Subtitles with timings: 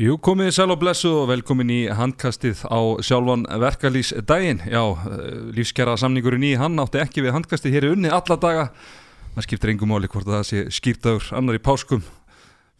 [0.00, 4.62] Jú, komið sæl og blessu og velkomin í handkastið á sjálfan verkalýsdægin.
[4.64, 8.70] Já, eh, lífskjara samningurinn í hann átti ekki við handkastið hér í unni alla daga.
[9.34, 12.00] Það skiptir engum máli hvort það sé skýrtaður annar í páskum.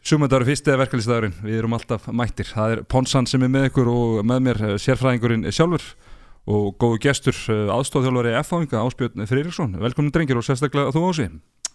[0.03, 2.49] Sumandagur fyrst eða verkalýsdægurinn, við erum alltaf mættir.
[2.49, 5.85] Það er Ponsan sem er með ykkur og með mér eh, sérfræðingurinn sjálfur
[6.49, 9.77] og góðu gestur eh, aðstofþjálfari F-áinga Áspjörn Friðriksson.
[9.77, 11.29] Velkomin drengir og sérstaklega þú ási.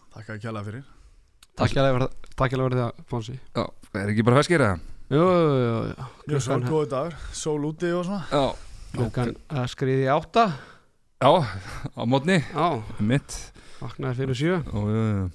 [0.09, 0.81] Takk að kjalla fyrir
[1.53, 1.69] Takk
[5.09, 8.23] Mjög svo Klukkan- góði dagur, sól úti og svona.
[8.31, 8.55] Já.
[8.95, 10.45] Klukkan að skriði átta.
[11.21, 11.31] Já,
[11.93, 13.51] á mótni, Já, mitt.
[13.81, 14.55] vaknaði fyrir sjö.
[14.73, 15.29] Og uh,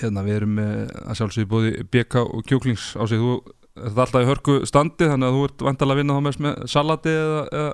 [0.00, 2.94] hérna við erum með að sjálfsögðu bóði BK og kjúklings.
[2.96, 3.34] Á sig þú
[3.74, 6.60] ert alltaf í hörku standi þannig að þú ert vantalega að vinna þá mest með
[6.70, 7.72] salati eða, eða,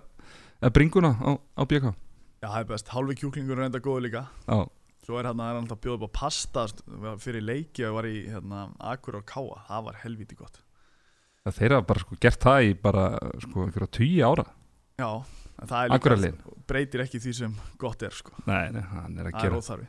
[0.62, 1.84] eða bringuna á, á BK
[2.40, 4.22] Já, það er best, hálfi kjúklingur er enda góði líka.
[4.48, 4.64] Já,
[5.04, 7.94] Svo er hérna, það er alltaf að bjóða upp á pasta st- fyrir leiki og
[7.98, 10.60] var í hérna, Akur og Káa, það var helviti gott
[11.46, 13.04] það þeir hafa bara sko gert það í bara
[13.44, 14.44] sko einhverja tugi ára.
[15.00, 15.10] Já,
[15.60, 16.32] en það er Akureyri.
[16.68, 18.32] breytir ekki því sem gott er sko.
[18.46, 19.88] Nei, nei, hann er að Það er gera, óþarfi.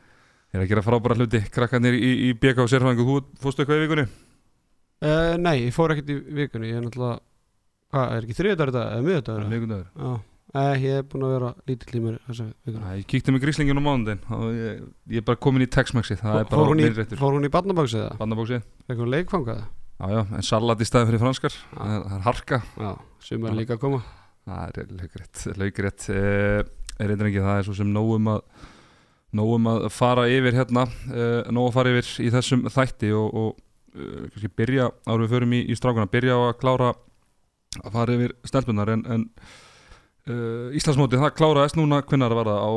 [0.52, 1.40] er að gera frábæra hluti.
[1.52, 4.06] Krakkarnir í, í BK og sérfæðingu þú fórstu eitthvað í vikunni?
[5.02, 6.72] uh, Nei, ég fór ekkert í vikunni.
[6.72, 7.20] Ég er náttúrulega,
[7.92, 9.48] hvað, er ekki þriðdagur þetta eða miðdagur?
[9.52, 10.12] Vikundagur Já,
[10.56, 12.96] uh, ég er búin að vera lítill í mér þessa vikuna.
[12.98, 16.40] Ég kíkti með gríslingin á mánundin og ég, ég er bara komin í Tex-Maxi það
[16.42, 18.60] er Fór hún í, í barnabáksið
[20.00, 21.56] Já, já, en salat í staði fyrir franskar.
[21.74, 22.58] Það er, það harka.
[22.80, 22.92] Já,
[23.28, 24.02] sem er líka að koma.
[24.42, 26.60] Það er laugrétt Laugrétt eh,
[26.98, 28.40] er eitthvað ekki Það er svo sem nógum að
[29.38, 30.82] Nógum að fara yfir hérna.
[31.08, 35.36] Eh, Nóg að fara yfir í þessum þætti Og, og eh, kannski byrja Árum við
[35.36, 36.90] förum í, í strákuna Byrja á að klára
[37.84, 39.28] Að fara yfir stelpunar En, en
[40.28, 42.02] uh, Íslandsmóti það kláraðist núna.
[42.06, 42.66] Hvenær var það?
[42.66, 42.72] Á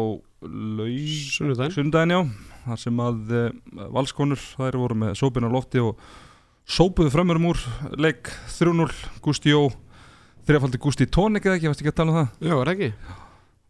[0.80, 2.22] laug Sundaginn já.
[2.66, 3.50] Þar sem að uh,
[3.98, 6.00] valskonur þær voru með sópin á lofti og
[6.66, 7.62] sópuðu frömmurum úr
[8.02, 8.90] leik 3-0
[9.26, 9.68] Gusti Jó
[10.46, 12.34] þrjafaldi Gusti Tónik eða ekki, varst ekki að tala um það?
[12.50, 12.92] Já, er ekki?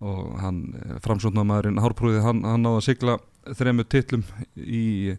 [0.03, 0.61] og hann,
[1.03, 3.17] framsóknarmæðurinn Hárprúði, hann, hann náði að sigla
[3.55, 4.25] þremu titlum
[4.59, 5.13] í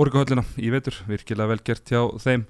[0.00, 2.46] orguhöllina í vetur, virkilega vel gert hjá þeim.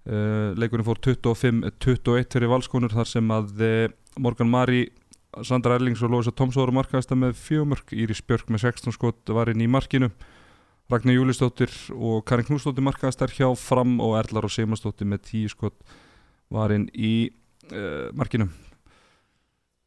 [0.00, 4.86] Uh, leikurinn fór 25-21 fyrir valskonur þar sem að uh, Morgan Mari
[5.46, 9.60] Sandra Erlings og Lóisa Tomsóður markaðist með fjögumörk, Íris Björk með 16 skot var inn
[9.60, 10.08] í markinu
[10.90, 15.52] Ragnar Júlistóttir og Karin Knústóttir markaðist þar hjá fram og Erlar og Seymastóttir með 10
[15.54, 15.76] skot
[16.50, 17.30] var inn í
[17.70, 18.48] uh, markinu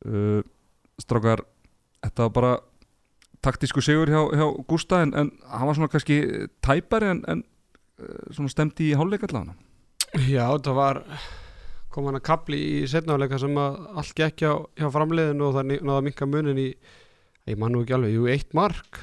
[0.08, 0.40] uh,
[1.02, 1.44] Strákar
[2.04, 2.54] þetta var bara
[3.44, 6.20] taktísku sigur hjá, hjá Gústa en, en hann var svona kannski
[6.64, 7.44] tæpari en, en
[8.00, 9.58] uh, svona stemdi í hálfleikallána
[10.30, 11.04] Já, það var
[11.94, 15.74] kom hann að kapli í setnáleika sem að allt gekk hjá, hjá framleiðinu og það
[15.94, 16.70] að minka munin í
[17.50, 19.02] ég man nú ekki alveg, jú, eitt mark.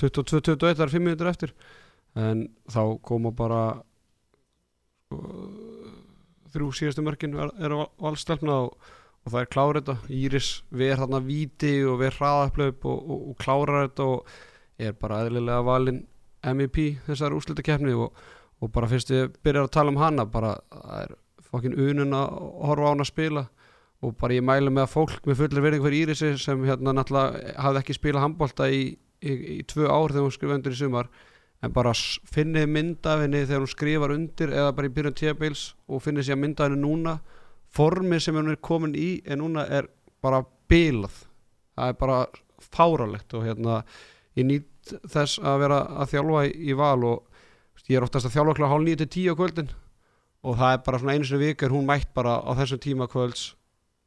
[0.00, 1.54] 22-21, það er 5 minútur eftir.
[2.18, 3.62] En þá koma bara
[5.06, 5.20] sko,
[6.54, 8.92] þrjú síðastu mörkin er, er valstelpna og,
[9.24, 9.96] og það er klára þetta.
[10.20, 14.38] Íris ver þarna víti og ver hraðaplaup og, og, og klárar þetta og
[14.80, 16.04] er bara eðlilega valinn
[16.40, 18.14] MEP þessar úrslutakefni og,
[18.72, 21.14] bara fyrst ég byrjar að tala um hana bara það er
[21.50, 22.34] fokkin unun að
[22.68, 23.44] horfa á hana að spila
[24.00, 27.54] og bara ég mælu með að fólk með fullir verðing fyrir Írisi sem hérna náttúrulega
[27.60, 28.82] hafði ekki spilað handbolta í,
[29.22, 31.10] í, í tvö ár þegar hún skrifa undir í sumar
[31.60, 35.64] en bara finnið mynd af henni þegar hún skrifar undir eða bara í byrjun tíabils
[35.88, 37.18] og finnið sér mynd af henni núna.
[37.70, 39.86] Formið sem hún er komin í en núna er
[40.24, 41.26] bara bilað.
[41.76, 42.20] Það er bara
[42.60, 43.82] fáralegt og hérna
[44.38, 48.36] ég nýtt þess að vera að þjálfa í, í val og ég er oftast að
[48.36, 49.70] þjálfa kláð hálf nýju til tíu á kvöldin
[50.46, 53.08] og það er bara svona einu sinni viku er hún mætt bara á þessum tíma
[53.10, 53.50] kvölds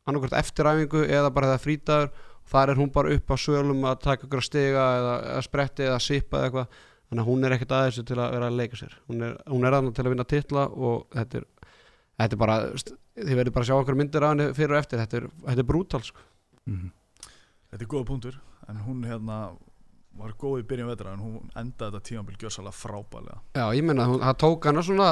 [0.07, 2.13] annarkvært eftiræfingu eða bara það frítagur
[2.51, 5.87] þar er hún bara upp á sölum að taka ykkur að stiga eða, eða spretti
[5.87, 6.81] eða sippa eða eitthvað.
[7.09, 8.93] Þannig að hún er ekkert aðeins til að vera að leika sér.
[9.09, 11.45] Hún er, hún er aðeins til að vinna titla og þetta er,
[12.23, 15.03] þetta er bara þið verður bara að sjá okkur myndir af henni fyrir og eftir.
[15.03, 16.25] Þetta er, þetta er brútal sko.
[16.65, 16.91] mm
[17.73, 18.35] Þetta er góða punktur
[18.69, 19.37] En hún hérna
[20.19, 24.05] var góð í byrjun vetra En hún endaði þetta tímabil gjössalega frábælega Já, ég menna,
[24.21, 25.07] það tók hana svona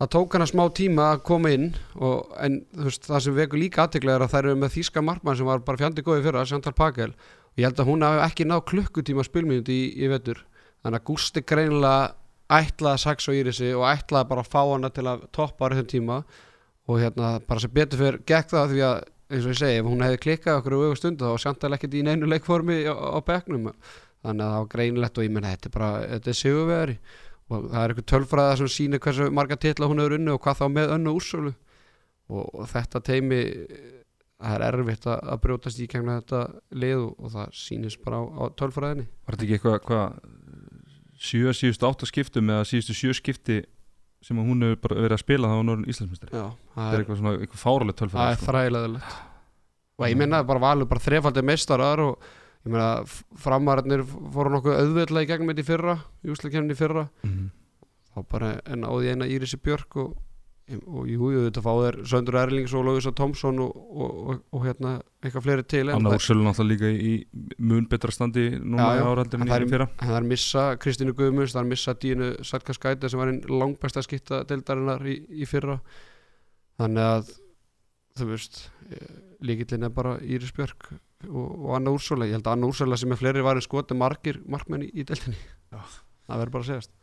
[0.00, 1.66] það tók hana smá tíma að koma inn
[2.00, 5.36] og, en veist, það sem vekur líka aðteklega er að þær eru með þýska markmann
[5.36, 8.22] sem var bara fjandi góði fyrir að Chantal Pagel og ég held að hún hafi
[8.24, 10.40] ekki náð klukkutíma spilmínúti í, í vetur.
[10.80, 12.14] Þannig að Gústi greinilega
[12.50, 15.70] ætlaði að saxa á Írisi og ætlaði bara að fá hana til að toppa á
[15.74, 16.20] þessum tíma.
[16.88, 19.00] Og hérna bara sem betur fyrir gekk það því að
[19.30, 21.76] eins og ég segi, ef hún hefði klikkað okkur í auga stundu þá var Chantal
[21.76, 23.68] ekkert í neinu leikformi á, á bekknum.
[24.24, 26.96] Þannig að það var greinilegt og ég menna þetta er bara, þetta er sigurvegari
[27.50, 30.60] og það er eitthvað tölfræða sem sýnir hversu marga titla hún hefur unni og hvað
[30.60, 31.52] þá með önnu úrsölu
[32.30, 33.40] og, og þetta teimi
[34.40, 36.42] það er erfitt að, brjótast í kemna þetta
[36.80, 39.08] lið og, það sýnist bara á, á tölfræðinni.
[39.26, 40.04] Var þetta ekki eitthvað hva,
[41.20, 43.60] sjö síðustu átta skiptum eða síðustu sjö skipti
[44.24, 47.20] sem hún hefur bara verið að spila þá hún Íslandsmyndstari Já, það er er, eitthvað
[47.20, 48.48] svona eitthvað fáraleg það er tölfræði sko.
[48.50, 49.18] þrægilegilegt
[50.00, 52.28] og ég minna bara valur bara þrefaldi meistarar og
[52.60, 52.88] ég meina
[53.40, 55.94] framararnir fóru nokkuð auðveldlega í gegnum þetta í fyrra
[56.26, 57.46] í úsleikemni í fyrra Mhm.
[58.14, 60.16] þá bara en áði eina Írisi Björk og,
[60.86, 64.64] og jú, jú, þetta fá þér Söndur Erlings og Lóisa Tomsson og, og, og, og
[64.66, 64.92] hérna
[65.22, 67.14] eitthvað fleiri til Anna Úrsölu náttúrulega líka í
[67.58, 69.24] mun betra standi núna Já, já.
[69.40, 73.32] það í fyrra það er missa Kristínu Guðmunds, það er missa Dínu Sarkaskæta sem var
[73.32, 75.80] einn langbæsta skipta deildarinnar í, í fyrra
[76.78, 77.32] þannig að
[78.20, 78.60] þú veist
[79.40, 80.92] líkillin er bara Íris Björk
[81.28, 84.40] og, og Anna Úrsula, ég held að Anna Úrsula sem er fleiri varin skoti margir
[84.48, 85.38] markmenn í, í deildinni.
[85.70, 85.80] Já.
[86.26, 86.96] það verður bara að segjast.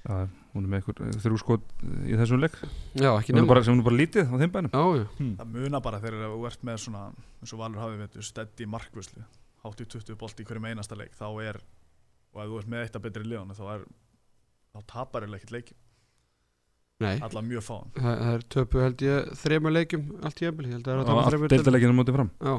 [0.00, 0.14] Já,
[0.54, 1.74] hún er með einhver þrjú skot
[2.08, 2.56] í þessum leik.
[2.96, 3.50] Já, ekki sem hún er nema.
[3.52, 4.72] bara, sem hún er bara lítið á þeim bænum.
[4.72, 5.34] Já, já, hmm.
[5.42, 9.26] það muna bara þegar þú ert með svona eins og Valur hafið veitur steddi markvöslu
[9.60, 11.60] hátt í 20 bolt í hverjum einasta leik þá er,
[12.32, 13.86] og ef þú ert með eitt að betri liðan þá er,
[14.72, 15.72] þá tapar er ekkert leik
[17.00, 17.16] nei.
[17.24, 17.92] Alla mjög fáan.
[17.96, 20.96] Það, það er töpu held ég þremur leikjum allt í embli, ég held að það
[20.96, 22.30] er að tapa og þremur allt deildarleikinu mótið fram.
[22.40, 22.54] Já,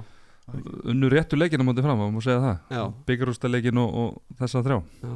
[0.92, 2.57] unnu réttu leikinu mótið fram, það má segja það?
[2.77, 2.83] Já.
[3.07, 4.80] byggarústaleikin og, og þessa þrjá.
[5.06, 5.15] Já.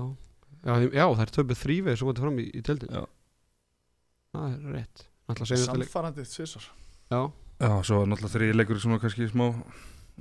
[0.66, 3.04] Já, já, það er töpuð þríveg sem komið fram í, í deildin Já.
[4.36, 5.04] Það er rétt.
[5.26, 6.66] Samfarandi tvisar
[7.12, 7.20] Já,
[7.56, 9.46] Já, svo er náttúrulega þriði leikur sem var kannski smá,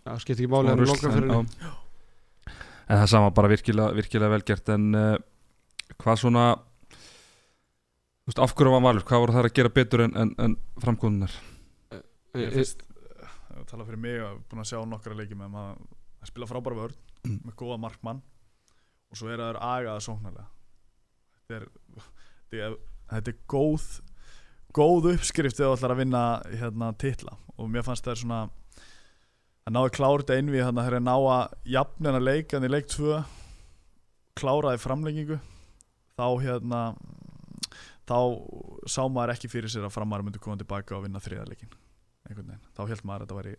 [0.04, 1.72] það skiptir ekki máli en, já.
[2.86, 5.16] en það sama bara virkilega, virkilega velgert en uh,
[5.98, 6.44] hvað svona
[6.94, 10.56] þú veist, af hverju var valur, hvað voru það að gera betur en, en, en
[10.84, 11.34] framkvöðunar
[12.38, 12.86] ég finnst,
[13.60, 15.84] að tala fyrir mig að búin að sjá nokkra leiki með maður
[16.24, 17.38] að spila frábæra vörn Mm.
[17.40, 18.18] með góða markmann
[19.08, 20.42] og svo er það agaða sóknarlega.
[21.48, 22.74] Þetta er, er,
[23.16, 23.86] er góð
[24.76, 26.22] góð uppskrift þegar þú ætlar að vinna
[26.52, 27.36] hérna titla.
[27.56, 28.40] Og mér fannst það svona
[29.64, 33.16] að náðu klára þetta einvið þannig að þeir ná að jafnina leikan í leik 2
[34.36, 35.38] kláraði framlengingu.
[36.18, 36.82] Þá hérna
[38.04, 38.18] þá
[38.84, 41.72] sá maður ekki fyrir sér að framar myndi koma tilbaka og vinna þriðarleikin
[42.24, 43.54] þá held maður að þetta væri,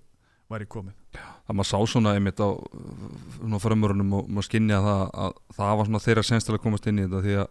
[0.51, 1.21] væri komið.
[1.45, 2.49] Að maður sá svona einmitt á
[3.61, 7.01] framörunum og maður skinja það að það var svona þeirra senst til að komast inn
[7.01, 7.49] í þetta því að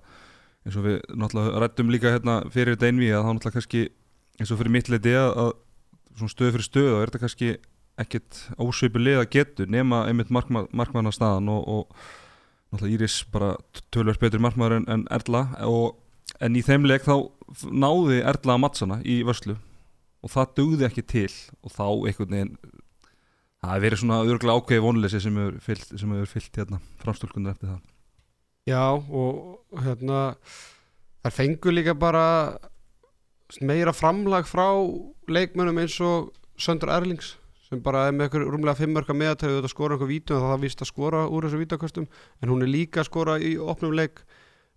[0.65, 3.85] eins og við náttúrulega rættum líka hérna fyrir þetta einví að þá náttúrulega kannski
[4.41, 7.51] eins og fyrir mitt leiti að, að stöð fyrir stöð og er þetta kannski
[8.05, 13.53] ekkit ósveipu lið að getu nema einmitt markma, markmanna staðan og, og náttúrulega Íris bara
[13.95, 16.01] tölvöld betri markmaður en, en Erla og,
[16.43, 17.29] en í þeim leik þá
[17.71, 19.59] náði Erla að mattsana í vörslu
[20.25, 21.31] og það dugði ekki til
[21.61, 22.55] og þá einhvern veginn
[23.65, 27.83] það hefur verið svona örgulega ákveði vonleysi sem hefur fyllt, hérna framstólkunar eftir það.
[28.65, 30.21] Já, og hérna
[31.25, 32.25] þær fengu líka bara
[33.61, 34.67] meira framlag frá
[35.29, 37.35] leikmönnum eins og Söndra Erlings
[37.69, 40.83] sem bara er með eitthvað rúmlega fimmörka meðatæðu þetta skora eitthvað vítum og það vist
[40.85, 42.09] að skora úr þessu vítakostum
[42.41, 44.21] en hún er líka að skora í opnum leik.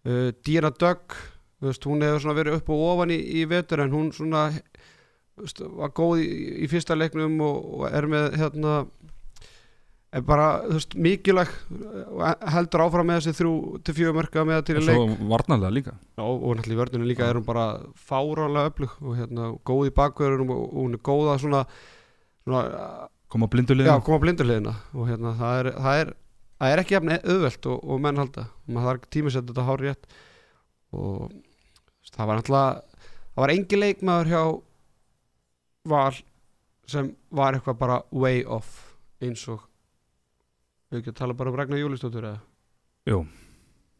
[0.08, 1.16] Uh, Dýra Dögg
[1.60, 4.52] hún hefur verið upp og ofan í, í vetur en hún svona
[5.78, 6.28] var góð í,
[6.66, 8.80] í fyrsta leiknum og, og er með hérna
[10.18, 11.50] er bara veist, mikilvæg
[12.16, 13.54] og heldur áfram með þessi þrjú
[13.86, 15.00] til fjögur mörka með til í og leik.
[15.02, 15.96] svo varnarlega líka.
[16.16, 17.66] Já, og náttúrulega í vörðinu líka er hún bara
[18.08, 21.64] fáránlega öflug og hérna góð í bakverðunum og, og hún er góð að svona,
[22.46, 22.64] svona
[23.28, 26.14] koma blindu já, koma blindurliðina og hérna það er, það er,
[26.58, 28.48] það er ekki jafn auðvelt og, og menn halda.
[28.66, 30.08] Maður þarf tímisett þetta hár rétt
[30.96, 31.36] og
[32.14, 34.42] það var náttúrulega það var engi leikmaður hjá
[35.90, 36.14] Val
[36.88, 38.78] sem var eitthvað bara way off
[39.24, 39.64] eins og
[40.88, 42.40] við ekki að tala bara um Ragnar Júlistóttur eða?
[43.08, 43.22] Jú.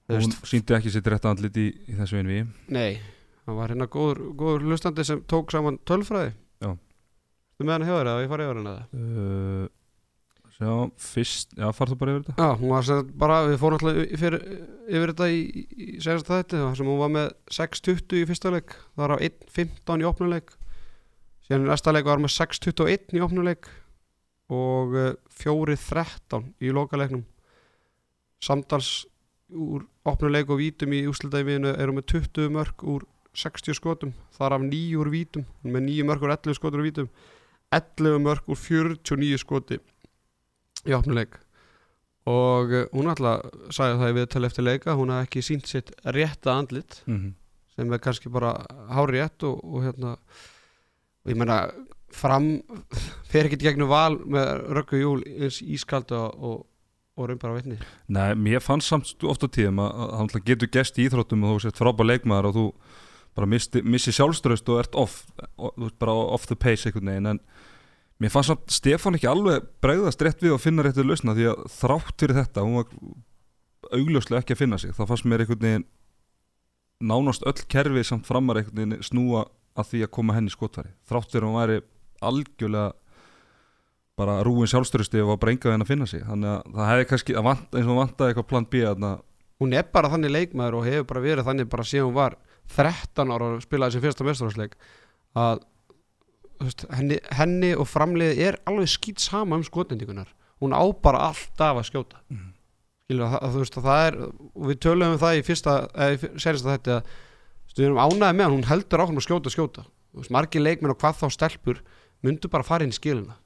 [0.08, 3.00] Þú hún síndi ekki sitt rétt andlit í, í þessu einví Nei,
[3.44, 6.32] hann var hérna góður, góður hlustandi sem tók saman tölfræði.
[6.64, 6.70] Já.
[7.58, 8.22] Þú með hann hjá þér eða?
[8.24, 8.86] Ég farið yfir hann eða?
[9.02, 9.66] uh,
[10.58, 10.72] sjá,
[11.10, 12.38] fyrst já, farðu bara yfir þetta.
[12.40, 14.40] Já, hún var sem sagt bara, við fórum alltaf yfir,
[14.88, 15.42] yfir þetta í,
[15.76, 17.28] í, segjast þetta þar sem hún var með
[17.60, 18.78] 6.20 í fyrsta leik.
[18.94, 20.57] Það var á 1.15 í opnuleik
[21.48, 23.70] síðan í næsta leik var með 6.21 í opnuleik
[24.54, 27.24] og uh, 4.13 í lokaleiknum.
[28.44, 29.08] Samtals
[29.48, 34.64] úr opnuleik og vítum í úslitaðiðinu erum með 20 mörg úr 60 skotum, þar af
[34.66, 35.46] 9 úr vítum.
[35.64, 37.10] Með 9 mörg úr 11 skotur úr vítum.
[37.72, 39.80] 11 mörg úr 49 skoti
[40.88, 41.40] í opnuleik
[42.28, 45.92] og uh, hún alltaf sagði það í viðtali eftir leika hún hafði ekki sínt sitt
[46.04, 47.34] rétta andlit mm -hmm.
[47.76, 50.18] sem er kannski bara hár rétt og, og hérna
[51.28, 51.60] og ég meina
[52.16, 52.62] fram
[53.28, 58.32] fer ekki gegnum val með röggu júl eins ískald og, og, raun bara veitni Nei,
[58.40, 62.08] mér fannst samt ofta tíðum að hann getur gest í íþróttum og þú sett frábær
[62.08, 62.66] leikmaður og þú
[63.38, 65.20] bara misti, missi sjálfströst og ert off
[65.60, 67.44] og, bara off the pace einhvern veginn en
[68.24, 71.68] mér fannst samt Stefán ekki alveg bregðast rétt við og finna réttið lausna því að
[71.76, 75.88] þrátt fyrir þetta hún var augljóslega ekki að finna sig þá fannst mér einhvern veginn
[77.04, 79.46] nánast öll kerfi samt framar einhvern veginn snúa
[79.78, 80.92] að því að koma henni í skotfæri.
[81.10, 81.78] Þrátt fyrir að hún væri
[82.28, 82.88] algjörlega
[84.18, 86.24] bara rúin sjálfstörsti og var brengað henni að finna sig.
[86.26, 89.12] Þannig að það hefði kannski, vant, eins og hún vantaði eitthvað plan B þarna.
[89.62, 92.38] Hún er bara þannig leikmaður og hefur bara verið þannig bara síðan hún var
[92.74, 94.76] 13 ára og spilaði sem fyrsta mestarhansleik
[95.38, 95.62] að
[96.62, 100.30] veist, henni, henni og framliðið er alveg skýt sama um skotendingunar
[100.62, 102.22] hún á bara alltaf að skjóta.
[102.30, 102.54] Mhm.
[103.08, 104.16] skilur að, að veist að það er
[104.68, 107.12] við töluðum um það í fyrsta eða í sérista þetta að
[107.80, 109.84] við erum ánæði með hann hún heldur áfram að skjóta skjóta.
[110.18, 111.84] Veist, margir leikmenn og hvað þá stelpur
[112.26, 113.38] myndu bara fara inn í skilina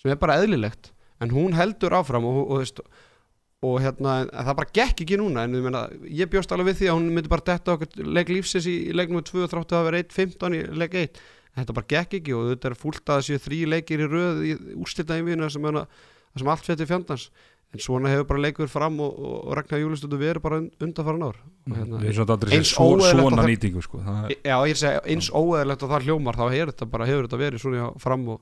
[0.00, 0.92] sem er bara eðlilegt.
[1.20, 3.04] En hún heldur áfram og, og, og,
[3.64, 6.98] og hérna, það bara gekk ekki núna en meina, ég bjóst alveg við því að
[6.98, 10.58] hún myndi bara detta okkur leik lífsins í, í leiknum 2 þráttu að vera 1-15
[10.58, 11.20] í leik 1
[11.56, 14.42] en þetta bara gekk ekki og þetta er fúlt að þessi þrý leikir í röð
[14.44, 15.68] í úrstildæðin við sem,
[16.36, 17.30] sem allt fyrir fjandans
[17.76, 21.40] en svona hefur bara leikur fram og, og, og Ragnar Júlistundu verið bara undanfara ár.
[21.66, 24.00] Og hérna, við erum eins óeðlilegt að svona það- nýtingu sko.
[24.06, 27.42] það er, Já, ég segi eins óeðlegt að það hljómar þá þetta bara hefur þetta
[27.42, 28.40] verið svona fram og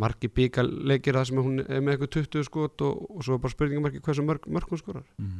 [0.00, 3.42] margi bíkal leikir það sem hún er með eitthvað 20 skot og, og svo er
[3.44, 5.04] bara spurningamarki hversu mörg, mörg hún skorar.
[5.20, 5.38] Mm.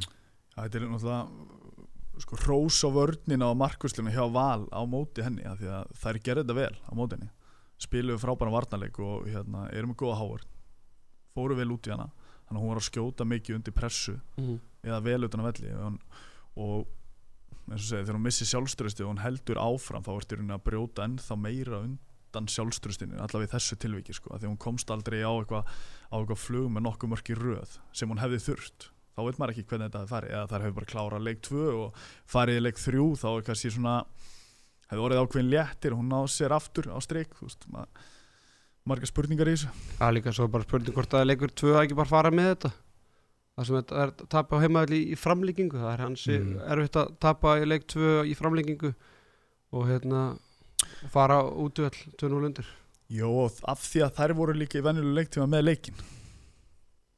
[0.55, 5.59] Þetta er náttúrulega sko, hrós á vörnina og markvösluna hjá Val á móti henni af
[5.59, 7.29] því að þær gerði þetta vel á móti henni.
[7.81, 10.43] Spiluðu frábæran varnarleik og hérna, eru með góða háar
[11.35, 12.09] fóru vel út í hana
[12.51, 14.55] þannig að hún var að skjóta mikið undir pressu mm.
[14.83, 15.71] eða vel utan að velli.
[15.71, 16.17] Og,
[16.59, 20.51] og eins og segja, þegar hún missi sjálfströsti og hún heldur áfram þá ertu hún
[20.51, 25.21] að brjóta ennþá meira undan sjálfströstinu allavega í þessu tilviki sko, því hún komst aldrei
[25.23, 28.91] á eitthvað á eitthvað flug með nokkuð mörki röð sem hún hefði þurft.
[29.15, 30.35] Þá veit maður ekki hvernig þetta hefði farið.
[30.35, 33.95] Eða þær hefur bara klárað leik 2 og farið leik 3 þá er kannski svona
[34.91, 37.35] hefði orðið ákveðin léttir og hún náð sér aftur á streik
[38.89, 39.69] margar spurningar í þessu.
[39.99, 42.71] Það er líka svo bara spurning hvort að leikur 2 ekki bara fara með þetta.
[43.57, 46.53] Það sem þetta er að tapa á heimaðli í, í framlíkingu það er hansi Mm.
[46.71, 48.93] erfitt að tapa í leik 2 í framlíkingu
[49.73, 50.21] og hérna
[51.11, 52.65] fara út í all 2-0 undir
[53.11, 55.97] Jó, og af því að þær voru líka í venjuleg leiktíma með leikin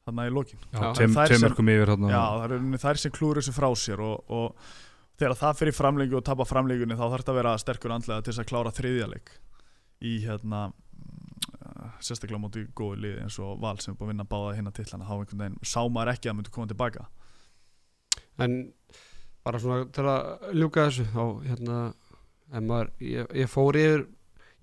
[0.04, 0.58] þannig að í lokin.
[0.74, 2.10] Já, tveim þær tveim sem- mörgum yfir þarna.
[2.10, 2.24] Já,
[2.82, 4.56] það er sem klúður þessu frá sér og, og
[5.16, 8.32] þegar það fyrir framlengu og tapa framlengunni þá þarf þetta að vera sterkur andlega til
[8.34, 9.30] þess að klára þriðjaleik
[10.02, 10.64] í hérna
[12.04, 14.72] sérstaklega á móti góðu liði eins og Val sem er búin að vinna báða hérna
[14.76, 17.06] tillana þá einhvern veginn sá maður ekki að myndi koma tilbaka
[18.44, 18.56] en
[19.44, 21.78] bara svona til að ljúka þessu þá hérna
[22.64, 24.06] maður, ég, ég fór yfir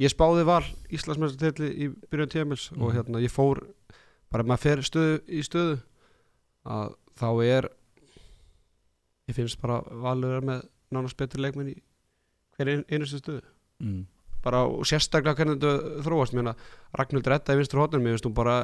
[0.01, 2.95] ég spáði val Íslandsmestartilli í byrjun tíðamils og Mhm.
[2.97, 3.61] hérna ég fór
[4.31, 5.79] bara maður fer stöðu í stöðu
[6.65, 7.69] að þá er
[9.29, 11.77] ég finnst bara valur með nánast betri leikmenn í
[12.57, 13.43] hver ein, einustu stöðu
[13.79, 14.01] mm.
[14.45, 16.37] Bara og sérstaklega hvernig þetta þróast.
[16.37, 16.69] Mér að
[16.99, 18.61] Ragnhildur Edda í vinstur hóttunum mér finnst hún bara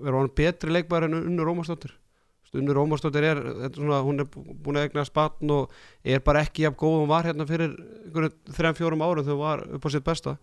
[0.00, 1.96] vera honum betri leikmæður en Unnur Ómarsdóttir
[2.54, 6.64] Unnur Ómarsdóttir er, er svona, hún er búin að egna spatn og er bara ekki
[6.64, 7.76] jafn góð hún var hérna fyrir
[8.50, 10.34] þrejum fjórum árum þegar hún var upp á sitt besta.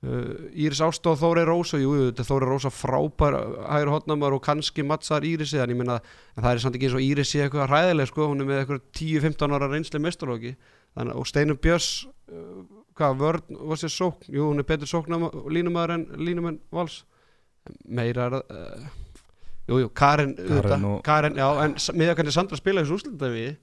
[0.00, 3.36] Uh, Íris Ásta og Þóri Rósa jú, þetta Þóri Rósa frábær
[3.68, 5.98] hægur hotnamar og kannski mattsar Írisi en ég minna,
[6.34, 8.80] en það er samt ekki eins og Írisi eitthvað hræðileg sko, hún er með eitthvað
[8.96, 10.54] 10-15 ára reynsli mestarlóki
[11.04, 11.90] og Steinum Björns
[12.32, 12.64] uh,
[13.00, 14.28] hvað, vörn, var sér sókn?
[14.36, 17.00] Jú, hún er betur sóknum línumæður en línumenn vals.
[17.88, 18.86] Meira er að uh,
[19.70, 21.74] jú, jú, Karin Karin, og- Karin já, en
[22.16, 23.56] hvernig Sandra spila þessu úslita við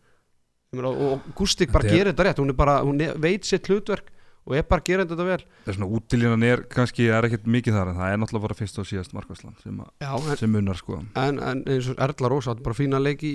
[0.77, 4.09] og, Gústik bara er- gerir þetta rétt hún, er bara, hún er, veit sitt hlutverk
[4.47, 7.75] og er bara gerandi þetta vel það er svona útilínan er kannski er ekkert mikið
[7.75, 10.53] þar en það er náttúrulega bara fyrst og síðast markvæslan sem, að- já, en, sem
[10.55, 13.33] munnar sko en, en eins og Erla Rósa átti bara fína leik í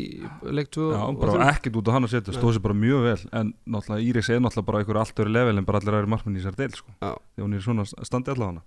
[0.48, 1.48] leik 2 Já, og bara þrjú.
[1.52, 4.40] ekkert út á hann að setja, stóð sér bara mjög vel en náttúrulega Íris er
[4.40, 6.94] náttúrulega bara einhver allt öru level en bara allir aðri markmenn í sér deil sko
[6.96, 7.12] Já.
[7.12, 8.64] þegar hún er svona standi allavega hana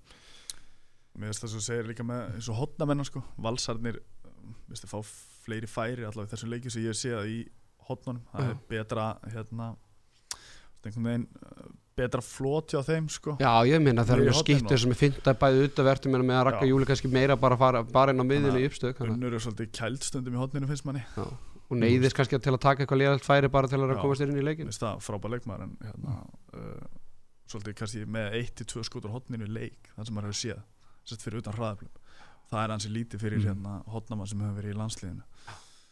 [1.15, 4.01] Mér finnst það sem þú segir líka með eins og hotnamennar sko, valsarnir
[4.75, 4.99] það fá
[5.45, 7.37] fleiri færi allavega í þessum leikjum sem ég hef séð í
[7.87, 8.51] hotnunum það Já.
[8.51, 9.67] er betra hérna
[10.85, 13.37] einhvern veginn uh, betra floti á þeim sko.
[13.39, 16.09] Já, ég minna það Niður í er mjög og- sem er fint að bæði utavertu
[16.11, 16.71] með að rakka Já.
[16.71, 19.71] júli kannski meira bara fara bara inn á miðinu í uppstöð og unnur er svolítið
[19.71, 21.03] kæld stundum í hotninu finnst manni.
[21.71, 24.01] Neyðist kannski til að taka eitthvað léralt færi bara til að Já.
[24.01, 26.87] komast inn í leikin það frábær leikmaður en hérna, uh,
[27.47, 30.61] svolítið kannski með 1-2 skútur hotninu í leik þannig sem maður hefur séð
[31.05, 31.89] sett fyrir utan hraðaflum
[32.51, 33.47] það er hansi lítið fyrir Mhm.
[33.47, 35.23] hérna hotnamann sem hefur verið í landsliðinu.
[35.23, 35.34] Já, já,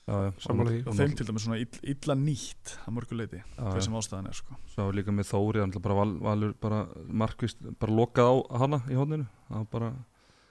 [0.04, 0.80] Sammála því.
[0.88, 3.86] og þeim til dæmis svona ill, illa nýtt að mörgu leiti, Já, hver já.
[3.86, 4.58] sem ástæðan er sko.
[4.74, 8.98] Svo líka með Þóri, hann bara val, valur bara markvist, bara lokað á hana í
[9.00, 9.92] hóðninu, það var bara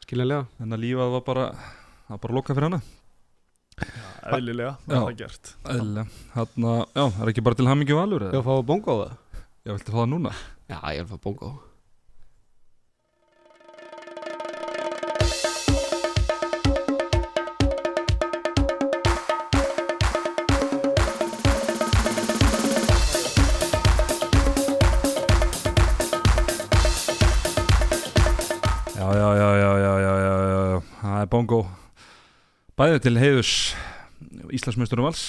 [0.07, 2.81] skiljanlega þennan lífað var bara það var bara lokað fyrir hana
[4.33, 4.95] eðlilega, Já.
[4.95, 6.07] það er gert Eðlilega,
[6.37, 8.41] hann já, það er ekki bara til hamingju valur Ég eða?
[8.43, 9.13] vil fá bongo á það
[9.63, 10.33] Ég vilti fá það núna
[10.69, 11.72] Já, ég vil fá bongo Já,
[31.43, 31.65] bongo
[32.79, 33.53] Bæðið til heiðus
[34.55, 35.23] Íslandsmeisturum vals.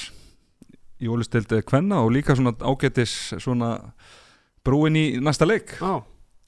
[1.04, 3.76] Í ólistildi kvenna og líka svona ágætis svona
[4.64, 5.74] brúin í næsta leik.
[5.82, 6.06] Já,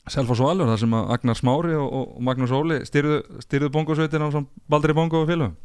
[0.07, 4.23] Selfoss og Valur, þar sem að Agnar Smári og, og Magnús Óli styrðu, styrðu bongosveitin
[4.23, 4.29] á
[4.71, 5.57] Baldri Bongo og félögum.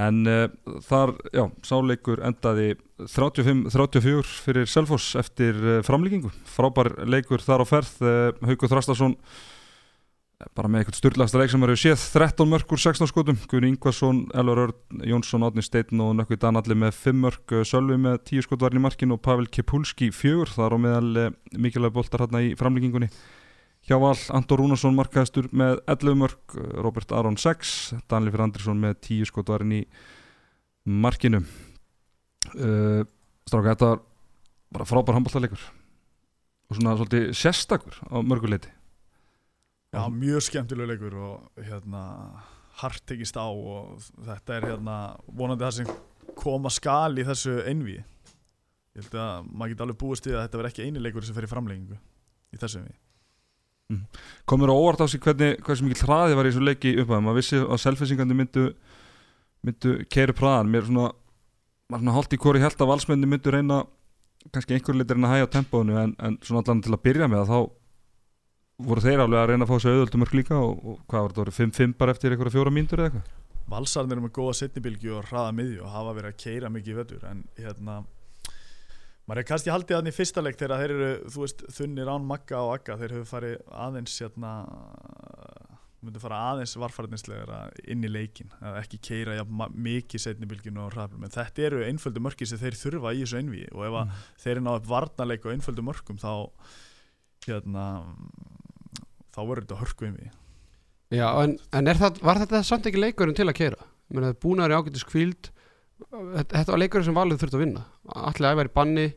[0.00, 0.46] En uh,
[0.86, 2.76] þar, já, sáleikur endaði
[3.10, 8.12] 35-34 fyrir Selfoss eftir uh, framlíkingu frábær leikur þar á ferð uh,
[8.46, 9.18] Haukur Þrastarsson
[10.56, 12.04] bara með eitthvað styrlasta leik sem eru séð.
[12.14, 13.40] 13 mörg úr 16 skotum.
[13.50, 18.22] Gunni Ingvarsson, Elvar Örn, Jónsson, Átni Steinn og Nökkvi Danalli með 5 mörg Sölvi með
[18.30, 21.28] 10 skotvarn í markin og Pavel Kepulski 4, það er á meðal
[21.60, 23.10] mikilvæg boltar hérna í framlíkingunni
[23.88, 27.76] Hjá Val, Anton Rúnarsson markaðistur með 11 mörg, Robert Aron 6,
[28.10, 29.80] Danli Fyrir Andrisson með 10 skotvarinn í
[30.84, 31.40] markinu.
[32.52, 33.06] Uh,
[33.48, 34.02] Stráka, þetta var
[34.76, 35.62] bara frábær handbóltalegur
[36.70, 38.70] og svona svolítið sérstakur á mörguleiti.
[39.90, 42.04] Já, mjög skemmtilega leikur og hérna
[42.80, 45.92] hart tekist á og þetta er hérna vonandi það sem
[46.38, 50.60] koma skal í þessu einví ég held að maður geti alveg búist við að þetta
[50.60, 52.98] verði ekki eini leikur sem fer í framlengingu í þessu einví
[54.46, 57.24] Komur á óvart á sig hvernig, hversu mikið hraði var í þessu leiki upphæðum.
[57.26, 58.66] Maður vissi að selfisingandi myndu,
[59.66, 60.70] myndu keiru hraðan.
[60.70, 61.08] Mér er svona,
[61.90, 63.80] maður svona hálft í hvori held að valsmenni myndu reyna
[64.54, 67.28] kannski einhver litur en að hæja á tempónu en, en svona allan til að byrja
[67.28, 67.79] með það þá
[68.86, 71.42] voru þeir alveg að reyna að fá þessu auðvöldumörk líka og, og hvað var þetta,
[71.42, 73.36] voru 5-5 bara eftir einhverja fjóra mínútur eða eitthvað?
[73.70, 76.98] Valsarnir eru með góða setnibilgi og hraða miðju og hafa verið að keira mikið í
[76.98, 78.00] vetur en hérna
[79.30, 82.26] maður er kannski haldið að í fyrsta leik þegar þeir eru þú veist þunnir án
[82.26, 84.54] magga og agga þeir hefur farið aðeins hérna
[86.00, 87.60] myndu fara aðeins varfæriðnislega
[87.92, 92.22] inn í leikin að ekki keira ja, mikið setnibilginu og hraðblum en þetta eru einföldu
[92.24, 94.14] mörki sem þeir þurfa í þessu einví og ef mm.
[94.40, 96.32] þeir eru náðu varnarleik og einföldu mörkum þá
[97.46, 97.84] hérna
[99.34, 100.28] þá verður þetta hörku einví
[101.10, 103.88] Já, en, en það, var þetta samt ekki leikurinn til að keira?
[104.42, 105.50] Búnaður í ágætis kvíld
[106.00, 107.80] Þetta var leikurinn sem valið þurft að vinna.
[108.16, 109.08] Allir í banni,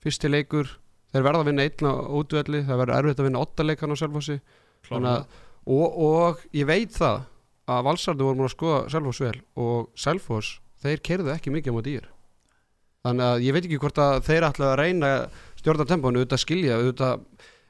[0.00, 0.70] fyrsti leikur
[1.12, 4.00] Þeir verða að vinna einn á útvelli Það verður erfitt að vinna åtta leikarn á
[4.00, 4.38] Selfossi.
[5.62, 7.26] Og, og ég veit það
[7.70, 11.76] að valsarðu voru múin að skoða Selfoss vel og Selfoss, þeir kerðu ekki mikið á
[11.76, 12.08] móti ír.
[13.06, 15.12] Þannig að ég veit ekki hvort að þeir ætla að reyna
[15.58, 17.24] stjórna tempónu, auðvitað skilja auðvitað,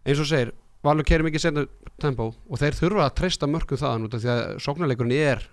[0.04, 1.66] eins og segir Valur kerir mikið senna
[2.02, 5.44] tempó og þeir þurfa að treysta mörgum þaðan út af því að sóknarleikurinn er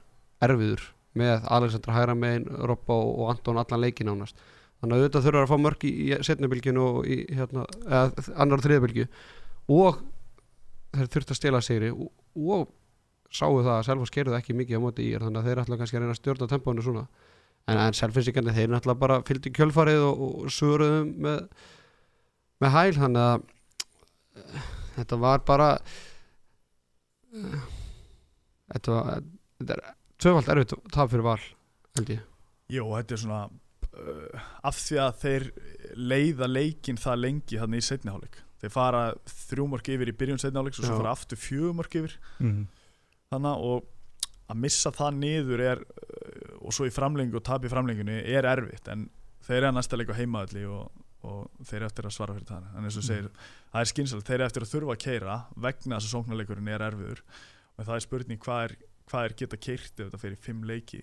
[0.45, 0.87] erfiður
[1.19, 4.39] með Alexandra Hæramein, Robba og Anton allan leikin ánast
[4.79, 5.93] þannig að auðvitað þurfa að fá mörg í,
[6.25, 9.07] setnabilginu og í hérna, eða annar og þriðabilgju
[9.75, 10.01] og
[10.95, 12.69] þeir þurft að stela sigri og, og
[13.29, 15.97] sáu það að Selfoss kerði ekki mikið á móti í þannig að þeir ætla kannski
[15.97, 17.03] að reyna að stjórna tempónu svona.
[17.69, 21.67] En, en Selfossikandi þeir ætla bara fylgdi kjölfarið og, og suruðum með,
[22.63, 25.69] með hæl þannig að þetta var bara
[27.33, 27.61] uh,
[28.73, 29.23] þetta var
[29.59, 29.83] þetta er
[30.19, 31.39] tvöfald erfitt taf fyrir val
[31.99, 32.25] held ég
[32.69, 35.45] Jó, þetta er svona uh, af því að þeir
[35.97, 39.03] leiða leikin það lengi þannig í setniháleik þeir fara
[39.49, 40.99] þrjúmörk yfir í byrjun setniháleiks og svo Já.
[41.01, 42.65] fara aftur fjögumörk yfir Mm -hmm.
[43.31, 43.87] þannig og
[44.49, 48.45] að missa það niður er uh, og svo í framlengu og tap í framlengunni er
[48.45, 49.09] erfitt en
[49.45, 50.91] þeir eru að næsta leik á heimaðalli og,
[51.27, 52.67] og þeir eru eftir að svara fyrir það.
[52.77, 53.29] En eins og segir,
[53.73, 56.85] það er skynsalegt, þeir eru eftir að þurfa að keira vegna þess að sóknarleikurinn er
[56.89, 57.23] erfiður.
[57.75, 58.75] Og það er spurning hvað er,
[59.09, 61.01] hvað er geta keirt ef þetta fyrir fimm leiki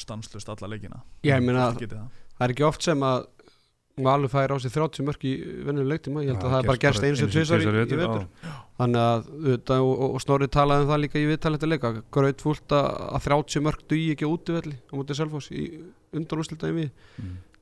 [0.00, 1.02] stanslust alla leikina?
[1.24, 2.08] Já, ég meina- það.
[2.36, 3.26] það er ekki oft sem að
[4.00, 5.32] Valur fær á sig 30 mörg í
[5.66, 6.22] vennileg leiktíma.
[6.24, 8.24] Ég held Já, að það er bara gerst eins og tvisar í, í vetur
[8.80, 12.70] þannig að auðvitað, og, og Snorri talaði um það líka í viðtalið til leika grautfúlt
[12.72, 14.30] að, að 30 mörg dugi ekki á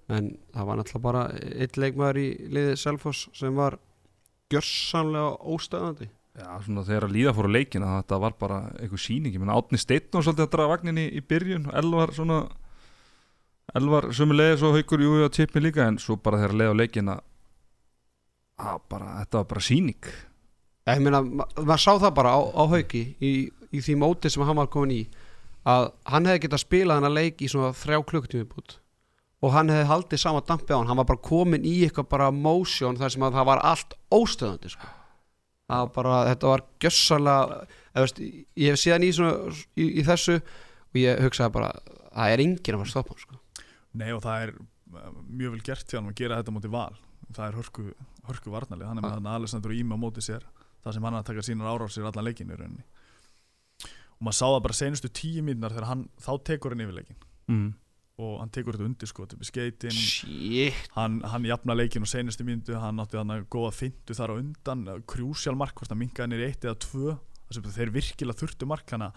[0.08, 3.78] á en það var náttúrulega bara eitt leikmaður í liðið Selfoss sem var
[4.52, 6.08] gjörsamlega óstöðandi.
[6.38, 9.58] Já, svona þegar að líða fór á leikina þetta var bara eitthvað síning ég menna
[9.58, 11.68] Átni Steinn og svolítið að draga vagnin í, í byrjun.
[11.68, 12.38] Og Elvar svona
[13.76, 15.84] Elvar sömulegis og haukur jú og tippi líka.
[15.84, 17.18] En svo bara þegar að leiða á leikina
[18.58, 20.10] að bara, þetta var bara síning
[20.88, 23.32] ég meina, ma maður sá það bara á, á hauki í,
[23.74, 25.02] í því móti sem hann var komin í
[25.68, 28.78] að hann hefði getað spilað hann að leik í svona þrjá klukktími bútt
[29.42, 32.30] og hann hefði haldið sama dampi á hann hann var bara komin í eitthvað bara
[32.34, 34.88] motion þar sem að það var allt óstöðandi sko.
[35.68, 37.58] það var bara, þetta var gjössalega,
[37.94, 38.18] eða veist,
[38.56, 41.70] ég hef síðan í, svona, í, í þessu og ég hugsaði bara,
[42.14, 43.40] það er enginn að að stoppa hann sko.
[43.98, 46.94] Nei og það er uh, mjög vel gert hjá hann að gera þetta móti val
[47.28, 47.84] það er hörku,
[48.28, 49.16] hörku varnalið hann er með Ah.
[49.18, 50.46] þarna Alessandro Ími á móti sér
[50.84, 52.84] það sem hann er að taka sínar árar sér allan leikinu í rauninni
[54.18, 57.18] og maður sá það bara senustu tíu mínunar þegar hann þá tekur hann yfir leikin
[57.52, 57.68] mm.
[58.18, 59.98] Og hann tekur þetta undir sko í skeitin
[60.96, 64.40] hann, hann jafna leikin og senustu mínutu hann átti hann að góða fintu þar á
[64.40, 64.84] undan.
[65.06, 67.14] Krúsjál mark hvort hann minkaði í eitt eða tvö.
[67.54, 69.12] Þeir virkilega þurftu mark hana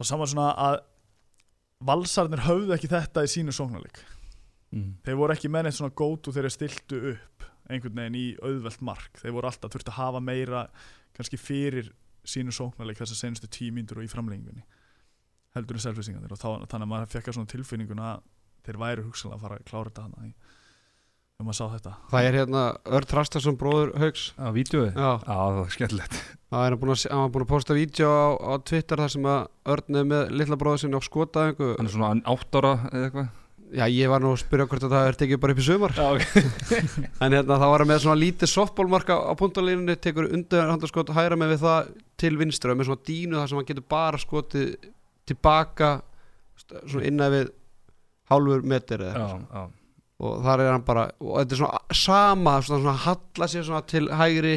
[0.00, 0.78] og saman svona að
[1.84, 4.00] valsarnir höfðu ekki þetta í sínu sóknarleik.
[4.74, 4.96] Mm.
[5.06, 8.80] þeir voru ekki með neitt svona gótu þegar þeir stiltu upp einhvern veginn í auðvelt
[8.82, 9.20] mark.
[9.20, 10.64] Þeir voru alltaf þurftu að hafa meira
[11.14, 11.92] kannski fyrir
[12.26, 14.64] sínu sóknarleik þess að senustu tímíndur og í framlengingunni
[15.54, 18.24] heldur en selfisingarnir og þá, þannig að maður fekk að svona tilfinninguna að
[18.64, 20.32] þeir væru hugsanlega að fara að klára þetta hana
[21.34, 21.92] þegar maður sá þetta.
[22.10, 22.64] Það er hérna
[22.96, 24.94] Örn Trastarsson bróður Haugs á vídjói já.
[24.94, 26.18] Já, það var skemmtilegt.
[26.54, 29.14] Það er hann búin að, hann var búin að posta vídeo á, á Twitter þar
[29.14, 29.40] sem að
[29.74, 33.32] Örn er með litla bróður sinni á skotaðingu hann er svona átt ára eða eitthvað.
[33.74, 35.94] Já, ég var nú að spyrja hvort að það er tekið bara upp í sumar.
[35.98, 36.82] Já, okay.
[37.24, 41.38] En hérna þá var hann með svona lítið softballmarka á puntalínunni tekur undir handarskot hæra
[41.40, 41.88] með við það
[42.22, 44.76] til vinstra með svona dínu þar sem hann getur bara skotið
[45.28, 45.92] tilbaka
[46.64, 47.48] svona innan við
[48.30, 49.64] hálfur meter eða já, eitthvað já.
[50.24, 53.82] og þar er hann bara og þetta er svona sama svona, svona halla sér svona
[53.90, 54.54] til hægri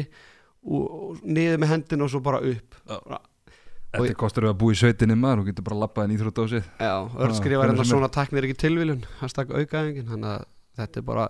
[0.68, 2.78] og, og niður með hendin og svo bara upp
[3.88, 6.60] þetta er kostur að búa í sveitinni maður og getur bara labbað inn í þróttási
[6.60, 7.90] Já, Örn Já, hvernig hérna er.
[7.92, 10.44] svona tæknir ekki tilviljun hashtag aukaðingin þannig að
[10.82, 11.28] þetta er bara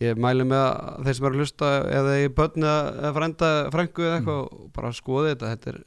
[0.00, 4.06] ég mæli með að þeir sem eru að hlusta eða í börn eða frænda frængu
[4.06, 4.62] eða eitthvað Mm.
[4.64, 5.80] og bara skoði þetta þetta er,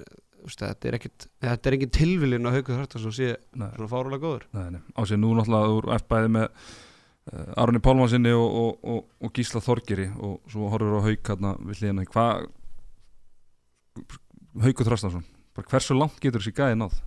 [0.49, 4.23] þetta er ekkit þetta er engin tilviljun að hauka þetta sem sé nei, svona fárulega
[4.23, 4.47] góður.
[4.55, 4.81] Nei, nei.
[4.95, 9.63] á sig nú náttúrulega úr F-bæði með uh, Arni Pálmansinni og, og, og, og Gísla
[9.63, 12.07] Þorgeri og svo horfur á hauk hérna við hliðina.
[12.11, 12.47] Hvað
[14.63, 16.97] Haukur Þrastarsson bara hversu langt getur þessi gæði náð?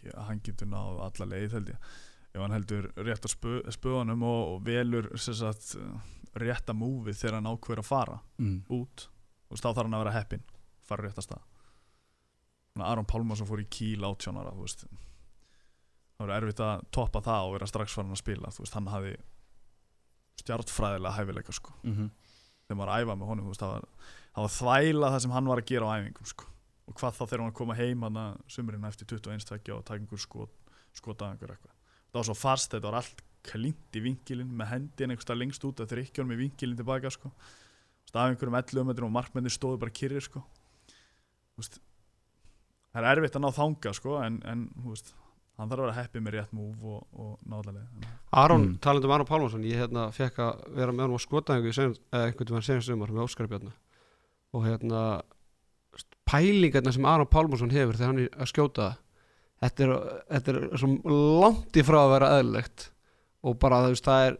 [0.00, 1.90] Já, hann getur náð alla leið held ég.
[2.30, 5.74] Ef hann heldur rétt á spö, spöðunum og, og velur sem sagt,
[6.38, 8.60] rétta múfið þegar hann ákveður að fara mm.
[8.70, 9.08] út
[9.50, 10.44] og þá þarf hann að vera heppinn
[10.86, 11.42] fara rétt að stað.
[11.42, 11.59] Svona
[12.78, 14.84] Aron Pálmarsson fór í kíl veist
[16.20, 19.16] það var erfitt að toppa það og vera strax farin að spila veist, hann hafði
[20.40, 22.10] stjartfræðilega hæfileika sko Mm -hmm.
[22.68, 23.84] þegar maður að æfa með honum veist, það, var,
[24.34, 26.44] það var þvæla það sem hann var að gera á æfingum sko.
[26.86, 28.00] og hvað þá þegar hann koma heim
[28.48, 30.50] sumurinn eftir 21 tvekja og einhver skot,
[30.92, 31.74] skot að einhver eitthvað
[32.10, 35.80] það var svo fast, þetta var allt klint í vinkilin með hendin einhverstað lengst út
[35.80, 37.30] að þrykkjónum í vinkilin tilbaka sko.
[38.10, 40.42] Af einhverjum 11 metrum og markmennir stóðu bara kyrrir sko.
[42.90, 45.12] Það er erfitt að ná þanga sko, en, en þú veist,
[45.60, 47.84] hann þarf að vera heppið með rétt múf og, og náðlega
[48.32, 48.78] Aron, Mm.
[48.80, 52.66] talandi um Aron Pálmarsson ég hérna fekk að vera með hann á skotaðingu einhvern veginn
[52.66, 53.76] senast sumar með Óskar Bjarnar
[54.54, 55.02] og hérna
[56.30, 58.90] pælingarna sem Aron Pálmarsson hefur þegar hann er að skjóta
[59.60, 59.92] þetta er,
[60.30, 60.90] þetta er svo
[61.42, 62.86] langt í frá að vera eðlilegt.
[63.44, 64.36] Og bara þú veist það er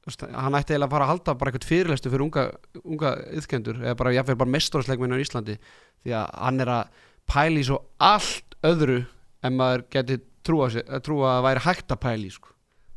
[0.00, 2.44] þú veist, hann ætti eiginlega að fara að halda bara eitthvað fyrirlestu fyrir unga,
[2.84, 5.56] unga yðkendur eða bara bara mestorsleikminu í Íslandi.
[6.04, 7.00] Því að hann er að
[7.30, 9.04] pæli svo allt öðru
[9.46, 10.68] en maður geti trúa,
[11.04, 12.52] trúa að væri hægt að pæli sko.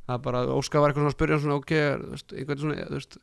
[0.08, 1.74] það er bara, Óskar var eitthvað svona að spyrja svona, ok,
[2.40, 3.18] einhvern svona veist,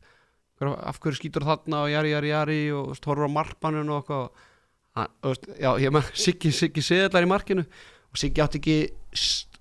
[0.60, 4.26] af hverju skýtur þarna og jari, jari, jari og veist, horfur á markmannun og eitthvað
[4.98, 8.78] hann, veist, já, ég með Siggi, Siggi seðlar í markinu og Siggi átti ekki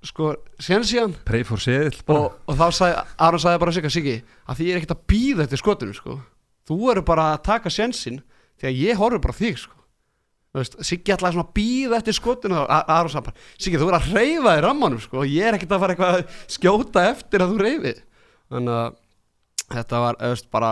[0.06, 0.34] sko,
[0.64, 1.16] sen síðan
[2.16, 5.04] og, og þá sagði, Aron sagði bara Sigga, Siggi að því ég er ekkert að
[5.12, 6.20] býða eftir skotinu sko.
[6.70, 8.22] þú eru bara að taka sensin
[8.60, 9.79] því að ég horfur bara þig sko.
[10.58, 14.56] Siggi ætlaði svona að býða eftir skotinu Aron sagði bara, Siggi þú verður að reyfa
[14.58, 15.20] í rammanum sko.
[15.22, 17.94] og ég er ekkert að fara eitthvað að skjóta eftir að þú reyfi
[18.50, 18.98] þannig að
[19.70, 20.72] þetta var veist, bara,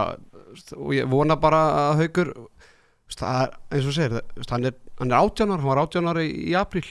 [0.50, 1.62] veist, og ég vona bara
[1.92, 2.04] að
[3.08, 4.16] veist, það er, eins og segir
[4.52, 6.86] hann er, hann er átjánar, hann var átjánar í, í apríl.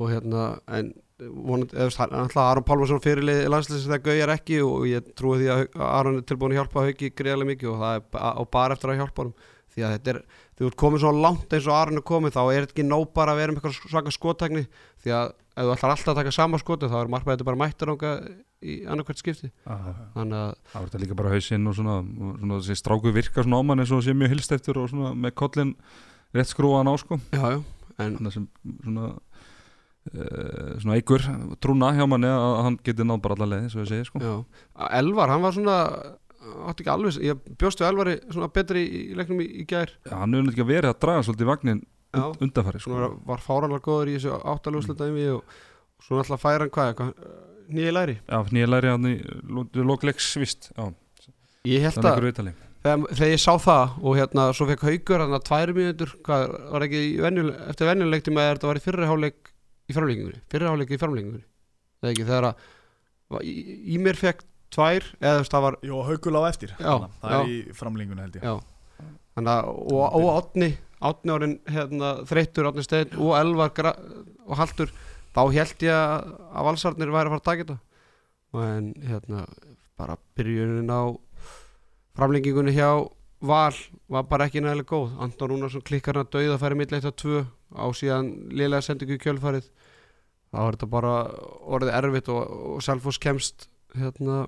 [0.00, 4.58] Og hérna en vonandi, hann er alltaf Aron Pálmarsson fyrirlið landslýsins þegar Gauja er ekki
[4.64, 7.78] og ég trúi því að að Aron er tilbúin að hjálpa Hauki greiðlega mikið og
[7.84, 9.52] það er og bara eftir að hjálpa honum.
[9.76, 10.20] Því að þetta er,
[10.56, 13.10] þú ert komið svo langt eins og Aron er komið þá er þetta ekki nóg
[13.16, 14.64] bara að vera með eitthvað svaka skottakni
[15.04, 17.92] því að ef þú ætlar alltaf að taka sama skoti þá er markmæðið bara mættur
[17.94, 18.12] ánga
[18.64, 19.50] í annarkvært skipti.
[19.64, 21.96] Það þannig að var þetta líka bara hausinn og svona,
[22.40, 25.12] svona þessi stráku virka svona á mann eins og sé mjög hilst eftir og svona
[25.16, 25.72] með kollin
[26.36, 27.20] rétt skrúan á sko.
[27.36, 27.58] Já, já,
[27.96, 28.46] en þannig sem
[28.82, 31.24] svona uh, svona eigur
[31.64, 34.36] trúna hjá manni að hann geti náð bara alla leiði, svo ég segi sko.
[34.88, 35.78] Elvar, hann var svona
[36.70, 39.92] átti ekki alveg, ég bjóst við Elvari svona betri í, í leiknum í, í gær.
[40.06, 41.82] Já, hann hefur ekki verið að draga svolítið vagnin
[42.16, 42.92] já, undanfæri sko.
[42.92, 45.56] svona var, fáranlega góður í þessu áttaljóðslutaðum og,
[45.96, 48.16] og svo náttúrulega færa hann hvað, eitthvað nýja læri?
[48.22, 49.16] Já, nýja læri hann í
[49.90, 50.86] lokleiks vist Já,
[51.72, 52.54] ég held að
[52.86, 56.86] þegar, ég sá það og hérna svo fekk haugur hann að tvær mínútur hvað var
[56.86, 59.52] ekki venjul, eftir venjuleikti með að þetta var í fyrri háleik
[59.86, 61.00] í framlengingunni fyrri háleik í
[62.06, 62.52] ekki þegar
[63.42, 63.54] í,
[63.96, 64.44] í mér fekk
[64.76, 66.74] tvær eða þú veist það var Jó, haugul á eftir.
[66.76, 68.64] Já, það er í framlinguna held ég.
[69.36, 70.70] Þannig að og, og Átni
[71.06, 74.92] Átni orðin hérna, þreyttur Átni Steinn og Elvar og Haldur
[75.36, 77.78] þá held ég að valsarnir væri að fara að taka þetta.
[78.56, 79.44] Og en hérna
[80.00, 81.12] bara byrjunin á
[82.16, 82.88] framlengingunni hjá
[83.44, 83.76] val
[84.08, 85.12] var bara ekki nægilega góð.
[85.20, 87.42] Anton Rúnarsson klikkar hann að dauða færi mitt leitt að tvö.
[87.76, 89.68] Á síðan liðlega sendingu í kjölfarið.
[90.54, 91.14] Þá er þetta bara
[91.66, 92.40] orðið erfitt og,
[92.76, 94.46] og Selfoss kemst hérna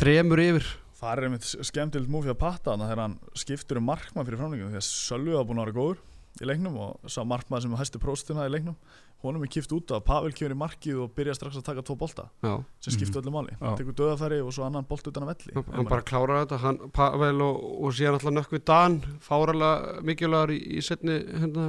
[0.00, 0.70] þremur yfir.
[1.02, 4.70] Það er einmitt skemmtilegt múfið að patta þannig þegar hann skiptur um markmann fyrir framlingum
[4.70, 6.02] því að Sölvi var búin að vera góður
[6.40, 8.76] í leiknum og sá markmann sem hæstu próstina í leiknum
[9.22, 11.94] honum er kipt út af Pavel kemur í markið og byrja strax að taka tvo
[11.98, 13.74] bolta Já, sem skiptu öllu máli, Já.
[13.78, 15.54] tekur döðafæri og svo annan bolt utan að velli.
[15.58, 16.58] Hann, hann bara klárar þetta.
[16.64, 21.68] Hann, Pavel og, og síðan alltaf nökkvi Dan fáralega mikilvægur í, í setni hérna.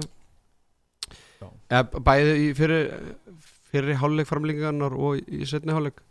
[1.44, 1.52] Já.
[1.70, 2.90] eða, bæði í fyrir
[3.74, 6.02] fyrir hálfleik framlingarnar og í, í setni hálfleik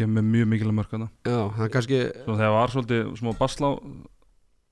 [0.00, 3.70] kemur með mjög mikilvæg mörk að Já, það kannski Svo þegar var svolítið smá basla
[3.70, 3.72] á,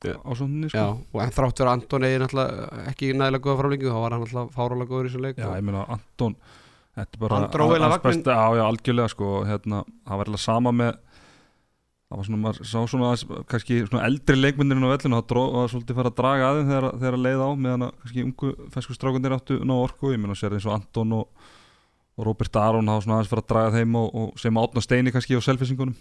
[0.06, 0.14] Já.
[0.14, 0.78] á svonunni sko.
[0.78, 4.24] Já, og en þrátt fyrir Anton eigi náttúrulega ekki nægilega góða framlengu þá var hann
[4.24, 6.38] náttúrulega fáralega góður í þessu leik Já, ég meina Anton
[6.98, 7.36] Þetta er bara
[7.86, 10.96] hans besta- Já, já, algjörlega sko hérna, það var eiginlega sama með
[12.08, 15.98] það var svona, maður sá svona kannski svona eldri leikmyndirinn á vellinu það var svolítið
[15.98, 19.58] fara að draga aðeins þegar, að leið á meðan að kannski ungu fesku strákundir áttu
[19.60, 21.28] ná orku, ég meina sér eins og Anton og,
[22.18, 25.14] og Robert Aron hafa svona aðeins fara að draga þeim og, og sem átna steini
[25.14, 25.96] kannski á selfisingunum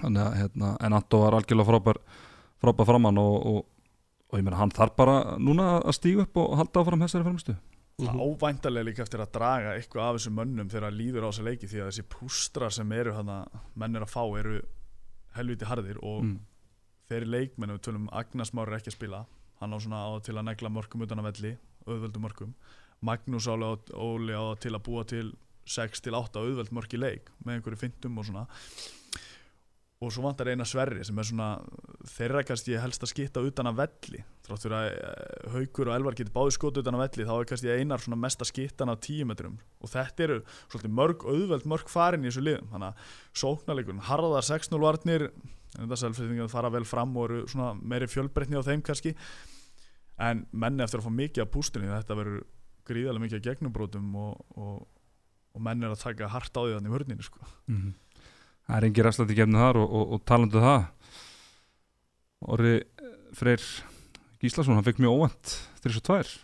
[0.00, 2.02] þannig að hérna, en Anton var algjörlega frábær
[2.62, 3.62] frábær framann og, og,
[4.30, 7.56] og ég meina hann þarf bara núna að stíga upp og halda áfram þessari fremstu
[7.96, 8.18] Mhm.
[8.20, 11.68] ávæntalega líka eftir að draga eitthvað af þessum mönnum þegar að líður á þessa leiki
[11.70, 14.60] því að þessi pústrar sem eru hana, menn er að fá eru
[15.32, 16.34] helviti harðir og mm.
[17.08, 19.22] þeirri leikmenn við tölum Agnas Már er ekki að spila
[19.62, 21.54] hann á svona á til að negla mörgum utan að velli
[21.86, 22.52] auðvöldum mörgum
[23.06, 23.54] Magnús á,
[23.94, 25.30] Óli á til að búa til
[25.66, 28.46] 6 til 8 auðvöld mörg í leik með einhverju fyndum og svona.
[30.04, 31.46] Og svo vantar eina sverri sem er svona
[32.12, 34.18] þeirra kannski helst að skitta utan að velli.
[34.44, 37.48] Þrátt fyrir að eh, Haukur og Elvar getur báði skot utan að velli þá er
[37.48, 39.54] kannski einar svona mesta skittan á 10 metrum.
[39.80, 42.68] Og þetta eru svolítið mörg auðveld mörg farin í þessu liðum.
[42.74, 45.26] Þannig að sóknarleikurinn harðar 6-0 varnir
[45.78, 49.14] þetta selfsýtingar fara vel fram og eru svona meiri fjölbreytni á þeim kannski.
[50.20, 52.44] En menni eftir að fá mikið af pústinni þetta verður
[52.88, 54.76] gríðarlega mikið af gegnubrótum og, og,
[55.56, 57.42] og menn er að taka hart á því þannig í hörninu sko.
[57.70, 57.94] Mhm.
[58.66, 60.86] Það er engin ræstlandi gefnið þar og, og, og talandu það.
[62.52, 62.72] Orri
[63.36, 63.62] Freyr
[64.42, 65.52] Gíslason, hann fekk mjög óvænt
[65.84, 66.42] 302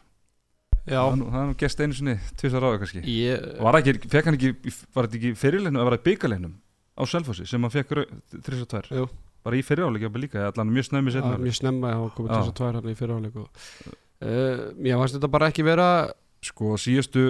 [0.83, 3.02] Já, það er nú- það er nú gest einu sinni tvisar ráða kannski.
[3.07, 4.52] Ég, var það ekki, fekk hann ekki
[4.96, 6.55] var þetta ekki fyrirlegnum, það var það byggaleinum
[6.98, 7.92] á Selfossi sem hann fekk
[8.42, 9.05] 302 Jú.
[9.46, 12.50] bara í fyriráleika líka, allan mjög snömmi það setna mjög snemma að hafa komið þess
[12.50, 13.48] að tvær hann í fyrirháleik og
[14.26, 15.87] uh, ég fannst þetta bara ekki vera
[16.42, 17.24] sko síðustu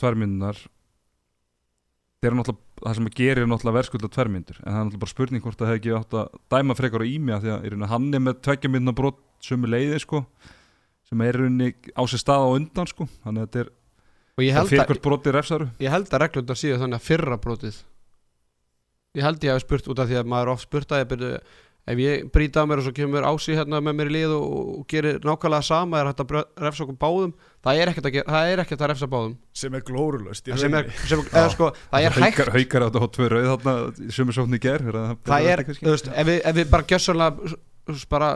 [0.00, 0.58] tværmyndunar
[2.24, 5.14] þeir eru náttúrulega það sem að gerir náttúrulega verðskulda tværmyndur en það er náttúrulega bara
[5.14, 7.90] spurning hvort það hefði ekki átt að dæma frekar á ími að því að rauninni
[7.92, 10.24] hann er með tveggjamynduna brot sömu leiði sko
[11.08, 13.72] sem er rauninni á sér stað á undan sko þannig að þetta er
[14.34, 17.76] það fyrir að, hvert broti refsaru ég held að reglundar síðu þannig að fyrra brotið.
[19.14, 21.10] Ég held ég hafi spurt út af því að maður er oft spurt að ég
[21.12, 21.34] byrju
[21.84, 24.54] ef ég brýta á mér og svo kemur ási hérna með mér í lið og,
[24.78, 27.34] og gerir nákvæmlega sama er hægt að refsa okkur báðum?
[27.64, 29.36] Það er ekkert að, það er ekkert að refsa báðum.
[29.60, 32.40] Sem er glórulöst Það sem er, sem, eða, sko, það er hægt.
[32.56, 33.76] haukar, að hafa tvö rauð þarna
[34.08, 37.56] í sömu sókn í ger það er, þú veist, ef við, ef við bara gjössalega
[38.12, 38.30] bara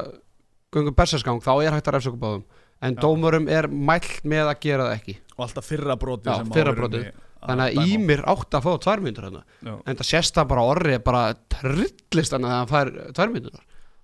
[0.74, 2.44] göngum berserskang þá er hægt að refsa okkur báðum.
[2.78, 3.00] En Já.
[3.02, 5.14] dómurum er mælt með að gera það ekki.
[5.34, 7.08] Og alltaf fyrra broti Já, sem á fyrra brotið.
[7.46, 7.82] Þannig að á.
[7.94, 9.74] Ímir átt að fá tvær myndur Já.
[9.86, 11.22] en það sést það bara að orri er bara
[11.54, 13.58] trillist hann að hann fær tvær myndur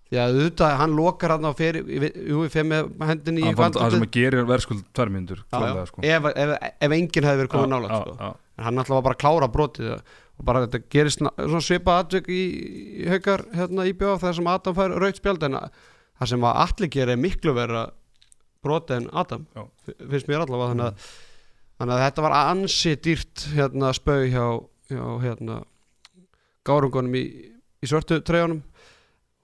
[0.04, 4.04] því að auðvitað hann lokar hann á fyrir jú, fyrir með hendin í það sem
[4.04, 5.40] að gerir verðskuld tværmyndur
[5.88, 6.52] sko ef, ef,
[6.86, 8.28] ef enginn hefði verið komið já, sko.
[8.54, 12.00] en hann alltaf var bara að klára brotið og bara þetta gerist na- svona svipað
[12.04, 12.42] atvik í,
[13.02, 15.70] í haukar hérna í bjóð þar sem Adam fær raut spjald en að-
[16.20, 17.84] það sem að allir gerir er miklu vera
[18.64, 19.64] brotið en Adam Já.
[19.86, 21.08] fi- finnst mér allavega þannig að,
[21.78, 24.44] þannig að þetta var ansi dýrt hérna spau hjá,
[24.90, 25.58] hjá hérna
[26.66, 27.24] gárungunum í,
[27.82, 28.62] í svörtu treyjunum.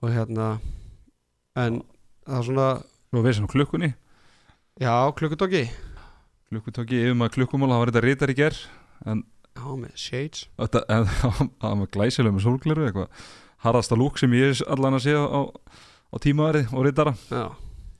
[0.00, 0.54] Og hérna
[1.60, 1.82] en
[2.24, 2.68] það er svona
[3.10, 3.88] Svo við sem klukkunni.
[4.78, 5.64] Já, klukkutóki.
[6.46, 8.58] Klukkutóki yfir maður klukkumála það var þetta rítar í ger
[9.10, 9.24] en
[9.58, 10.44] já, með shades.
[10.60, 13.26] Það var með glæsilega með sólgleru eitthvað
[13.64, 15.42] harðasta lúk sem ég allan að sé á,
[16.10, 17.14] á tímaðari og rítara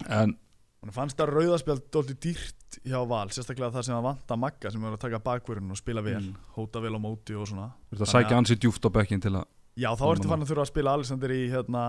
[0.08, 0.36] en
[0.80, 4.84] Þannig fannst það rauðaspjald dólti dýrt hjá Val sérstaklega það sem að vanta Magga sem
[4.88, 6.36] er að taka bakvörun og spila vel Mm.
[6.56, 9.34] hóta vel á móti og svona þetta Þannig sækja að- ansi djúft á bekkin til
[9.36, 9.44] að
[9.76, 11.82] Já, þá ertu fann að þurfa að spila Alexander í hérna,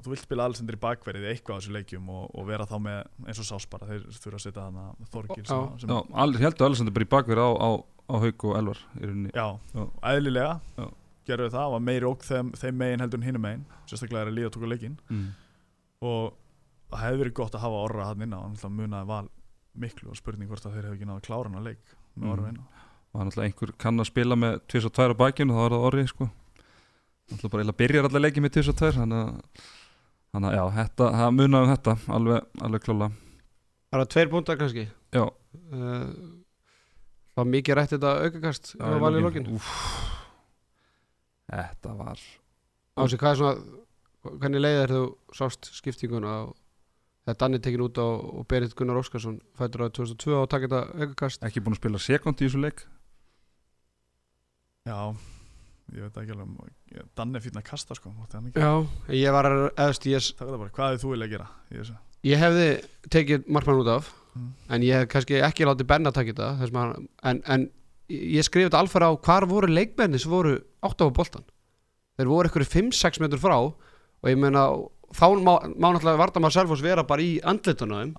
[0.00, 2.76] þú vilt spila Alexander í bakverið í eitthvað á þessu leikjum og, og vera þá
[2.80, 5.48] með eins og sás bara, þeir þurfa að setja hana Þorgir Já.
[5.50, 7.70] sem, sem já, heldur Alessandr bara í bakverð á, á,
[8.08, 9.82] á Hauk og Elvar í rauninni Já, Já.
[10.12, 10.86] eðlilega Já.
[11.26, 14.36] gerðu það, var meiri ók þeim, þeim megin heldur en hinum megin, sérstaklega er að
[14.38, 15.28] líða tóka leikinn mm.
[16.06, 16.32] og
[16.90, 19.28] það hefði verið gott að hafa orra hann inn á, hann munaði val
[19.76, 21.84] miklu og spurning hvort að þeir hefði ekki náða að klára hann að leik
[22.16, 22.32] með Mm.
[22.32, 22.64] orra inn á
[23.12, 26.08] og hann alltaf einhver kann að spila með 22 á bakinu þá er það orðið
[26.12, 26.26] sko
[27.32, 31.70] alltaf bara eiginlega byrjar allar leikið með 22 þannig að já, þetta, það munaði um
[31.74, 33.10] þetta alveg, alveg klála
[33.86, 34.82] Það er tveir búndar kannski
[35.16, 35.22] Já.
[35.24, 36.08] uh,
[37.36, 39.70] var mikið rætt þetta aukakast var valið í lokin Úff.
[41.52, 42.20] Þetta var
[42.96, 43.82] Ási, hvað er svona
[44.40, 45.02] Hvernig leiðir er þú
[45.38, 46.32] sást skiptinguna
[47.26, 50.66] og þegar Danni tekin út á og Berit Gunnar Óskarsson fættur á 2002 og takk
[50.68, 52.84] þetta aukakast ekki búin að spila sekund í þessu leik
[54.86, 54.98] Já,
[55.96, 58.62] ég veit ekki alveg um- ég- Danni er fínn að kasta sko mátti hann ekki-
[58.62, 61.10] Já, ég var eðst ég, Það er það bara, hvað hefði þú
[61.70, 61.96] í þessu?
[62.24, 62.68] ég hefði
[63.10, 64.52] tekið markmann út af Mm.
[64.68, 66.60] en ég hef kannski ekki látið Benna taka þetta
[67.24, 67.70] en, en
[68.10, 71.44] ég skrifið þetta alfæra á hvar voru leikmenni sem voru átt á boltan
[72.18, 73.74] þeir voru ykkur 5-6 metur frá og
[74.24, 74.68] ég meina
[75.16, 78.10] þá má, má náttúrulega varta maður Selfoss vera bara í andlitunum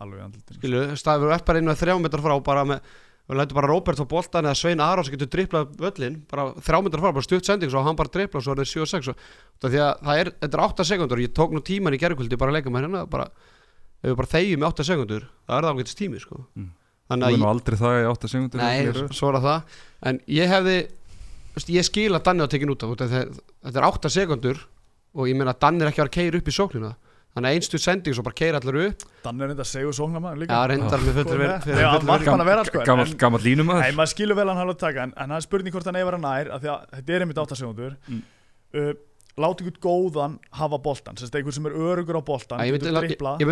[0.58, 2.80] skilu, staðið verið bara inn með þrjá metrar frá bara með,
[3.28, 6.80] við lætum bara Róbert á boltan eða Svein Aron sem getur driplað völlin bara þrjá
[6.88, 9.12] metrar frá, bara stutt sending svo hann bara driplað svo er það 7 og 6
[9.14, 9.22] og,
[9.68, 12.54] því að það er, þetta er 8 sekundur, ég tók nú tíman í gerðkvöldi bara
[12.54, 13.28] að leika með hérna bara,
[14.02, 16.40] ef við bara þegjum með 8 sekundur það er það ágætist tími sko.
[16.58, 16.72] Mm.
[17.12, 18.72] þannig Þú að er nú ég, aldrei það í 8 sekundur nei,
[19.34, 19.78] er það.
[20.12, 20.78] En ég hefði,
[21.78, 23.32] ég skil að Danni á tekin út af, þegar-
[23.68, 24.64] þetta er 8 sekundur
[25.16, 26.94] og ég meina að Danni er ekki að vera að keira upp í sóknina.
[27.38, 29.04] Þannig að einstu sending svo bara keira allir upp.
[29.24, 30.56] Danni er þetta að segja sóknarmann líka.
[30.58, 31.34] Já, reyndar með verið
[31.68, 32.86] verið að vera, sko,
[33.22, 35.46] Gammal, línum Nei, að maður skilur vel hann hafa að taka en, en það er
[35.46, 38.24] spurning hvort hann að vera nær af því að þetta er einmitt 8 sekundur Mm.
[38.74, 38.90] uh,
[39.38, 42.90] Láti ykkur góðan hafa boltan sem einhver sem er örugur á boltan ég myndi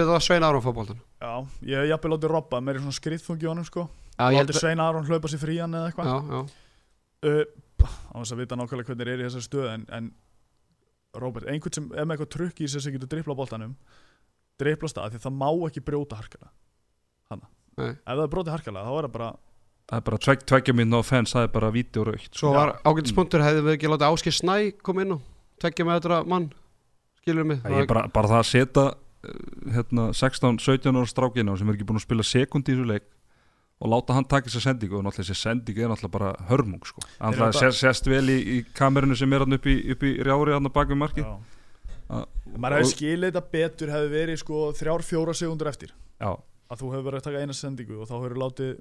[0.02, 3.52] að Svein Aron fá boltan Já, ég hef jafnvel látið robba með svona skriðþungi á
[3.54, 3.84] honum sko.
[4.18, 6.10] Já, ég held Látið Svein Aron hlaupa sér frían eða eitthvað.
[6.10, 6.42] Já, já.
[7.30, 10.10] uh, á þess að vita nákvæmlega hvernig eru í þessari stöð en, en
[11.22, 13.76] Robert, einhvern sem er með eitthvað trukk í sig sem getur boltanum
[14.62, 16.52] driplast það, af því að það má ekki brjóta harkala
[17.32, 17.50] hana,
[17.80, 17.92] Nei.
[17.92, 19.32] ef það er brotið harkala þá er það bara,
[19.86, 22.54] Það er bara tvegg, tveggja minn á fens, það er bara víti og raukt Svo
[22.56, 25.28] var ágætispunktur hefði við ekki látið Áskir Snæ koma inn og
[25.62, 26.48] tekja með þetta mann?
[27.22, 27.60] Skilur mig?
[27.62, 29.36] Það er bara, bara það að setja uh,
[29.76, 33.06] hérna, 16-17 ára strákina sem er ekki búin að spila sekund í þessu leik
[33.82, 37.02] og láta hann taka þessa sendingu og náttúrulega þessi sendingu er náttúrulega bara hörmung sko.
[37.20, 40.54] hann sést, sést vel í, í kamerunu sem er hann upp í, upp í rjári
[40.56, 41.36] hann bak við marki já
[42.56, 45.90] maður hefði skilið þetta betur hefði verið sko þrjár, fjóra segundur eftir
[46.22, 46.30] já,
[46.70, 48.72] að þú hefur verið að taka eina sendingu og þá hefur látið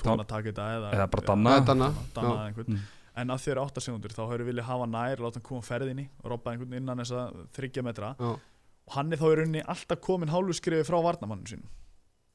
[0.00, 1.88] tóna taka þetta eða, eða bara Já, danna Eða Danna.
[2.14, 2.46] danna Já.
[2.46, 2.86] einhvern Mm.
[3.26, 6.30] en að þér átta segundur þá hefur viljað hafa nær láta hann koma ferðinni og
[6.30, 7.24] robba einhvern innan þessa
[7.58, 8.30] þryggja metra Já.
[8.38, 11.66] og hann er þá í rauninni alltaf komin hálfu skrifi frá varnamannum sínum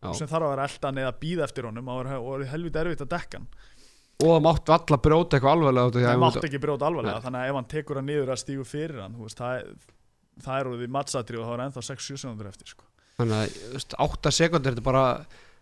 [0.06, 0.14] Já.
[0.20, 3.12] sem þarf að vera eldan eða býða eftir honum og er- og helviti erfitt að
[3.16, 3.48] dekka hann
[4.16, 6.46] og það mátt valla brjóta eitthvað alveglega út af því að það ef mátt þú-
[6.50, 7.24] ekki brjóta alvarlega Nei.
[7.26, 9.74] þannig að ef hann tekur hann niður að stígu fyrir hann þú veist, það, er-
[10.46, 12.84] það er orðið mattsatri og það er ennþá 6-7 segundur eftir sko.
[13.20, 15.04] þannig að þú veist, 8 sekundir þetta bara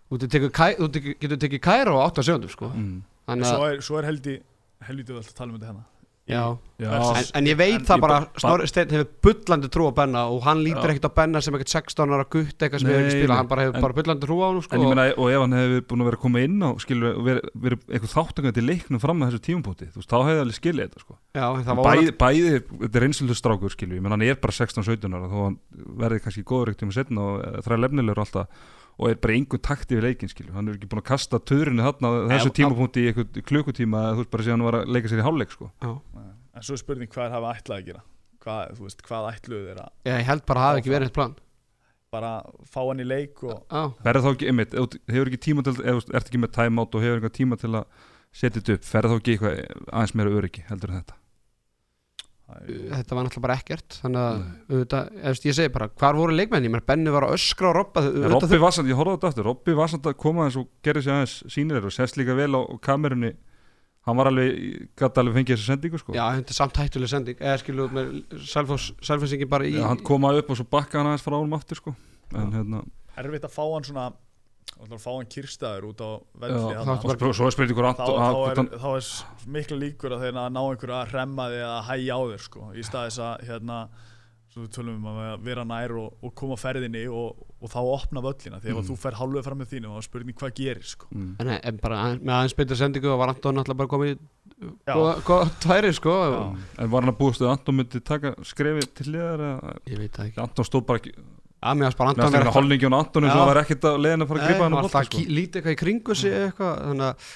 [0.09, 2.69] þú getur tekið kæ- þú tekur- getur tekið kæra á 8 sekundur sko.
[2.69, 3.01] mm.
[3.41, 4.35] svo er, svo er heldi
[4.83, 5.83] helviti vel að tala um þetta hérna
[6.27, 6.57] já.
[6.79, 9.93] já, En, en ég veit En það ég bara Snorri Steinn hefur bullandi trú á
[9.97, 10.93] Benna og hann lítur Já.
[10.95, 13.37] ekkert á Benna sem ekkert 16 ára gutt eitthvað sem hefur ekki spila, nei.
[13.41, 15.39] hann bara hefur En- bara bullandi trú á hann sko, en ég meina og ef
[15.43, 18.63] hann hefði búin að vera að koma inn á skilur, og verið veri eitthvað þáttangandi
[18.63, 21.17] í leiknum fram með þessu tímupóti, þú veist, þá hefði alveg skilið þetta sko.
[21.35, 24.55] já, það var bæði, bæði, þetta er einsöldu strákur skilur, ég menn hann er bara
[24.55, 25.59] 16-17 ára þó hann
[25.99, 28.47] verði kannski góður ekkert um að setna og þræða lefnilegur alltaf
[28.97, 31.85] og er bara einhvern takti við leikin skilur, hann er ekki búin að kasta töðrinni
[31.85, 34.77] þarna á þessu Já, tímapunkti í eitthvað klukkutíma eða þú veist bara síðan hann var
[34.79, 35.69] að leika sér í hálfleik sko.
[35.81, 35.93] já.
[36.53, 38.03] en svo er spurning hvað er hafa ætlað að gera.
[38.43, 40.93] Hvað, þú veist, hvað ætluðu þeir að Já, ég held bara að það hafi ekki
[40.93, 41.35] verið eitt plan.
[42.13, 42.31] Bara
[42.69, 44.75] fá hann í leik verður þá ekki, einmitt,
[45.09, 47.87] hefur ekki tíma til þú ert ekki með timeout og hefur eitthvað tíma til að
[48.33, 51.22] setja þetta upp, ferður þá ekki eitthvað aðeins meira öryggi heldur en þetta
[52.67, 56.71] þetta var náttúrulega bara ekkert þannig að, auðvitað, eftir, ég segi bara hvar voru leikmenni,
[56.73, 59.49] mér Benni var að öskra og robba Robby var samt, ég horfði á þetta aftur
[59.49, 62.51] Robby var samt að koma eins og gerði sér aðeins sýnir og sést líka vel
[62.55, 63.33] á kamerunni.
[64.03, 66.11] Hann var alveg, gæti alveg fengið þessu sendingu sko.
[66.17, 67.37] Já, þetta er samt hættuleg sending.
[67.39, 68.09] Eða skilu út með
[68.51, 71.79] selfhæsingin bara í Já, hann koma upp og svo bakka hann aðeins frá honum aftur
[71.79, 71.95] sko.
[72.35, 72.81] en hérna
[73.19, 74.07] erfitt að fá hann svona
[74.83, 76.09] að fá hann kyrstaður út á
[76.43, 79.05] velli og er þá, er,
[79.43, 82.67] er mikla líkur að þeir ná einhverju að hremma þig að hægja á þér sko,
[82.73, 83.77] í staðis að hérna,
[84.53, 88.21] svo við tölum um að vera nær og, og koma ferðinni og, og þá opna
[88.21, 88.87] völlina því ef Mm.
[88.91, 91.07] þú fer halvveg fram með þínu er spurning hvað gerir sko.
[91.11, 91.35] mm.
[91.41, 94.17] en, en bara með aðeins betur sendingu og var Anton alltaf bara komið
[95.63, 96.41] tværi sko Já.
[96.79, 100.13] en var hann að búast að Anton myndi taka skrefi til liðar eða ég veit
[100.15, 101.15] það ekki Anton stóð bara ekki
[101.63, 103.41] að mér varst bara með Anton að holningi og Anton eins og Já.
[103.41, 105.23] það var ekkert að leiðin að fara að gripa hann alltaf bolta sko.
[105.37, 107.31] lítið eitthvað í kringu sig eitthvað þannig að,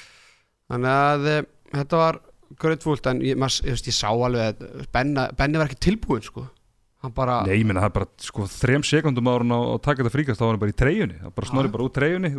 [0.74, 1.38] þannig að e,
[1.78, 2.20] þetta var
[2.64, 6.26] gröðfúlt en ég, maður, ég, veist, ég sá alveg að Benna, Benni var ekki tilbúin
[6.26, 6.46] sko
[7.16, 10.14] bara Nei, ég minna það er bara sko þrem sekundum ára á að taka þetta
[10.16, 11.74] fríkast þá var hann bara í treyjunni það bara snorri Já.
[11.76, 12.32] bara út treyjunni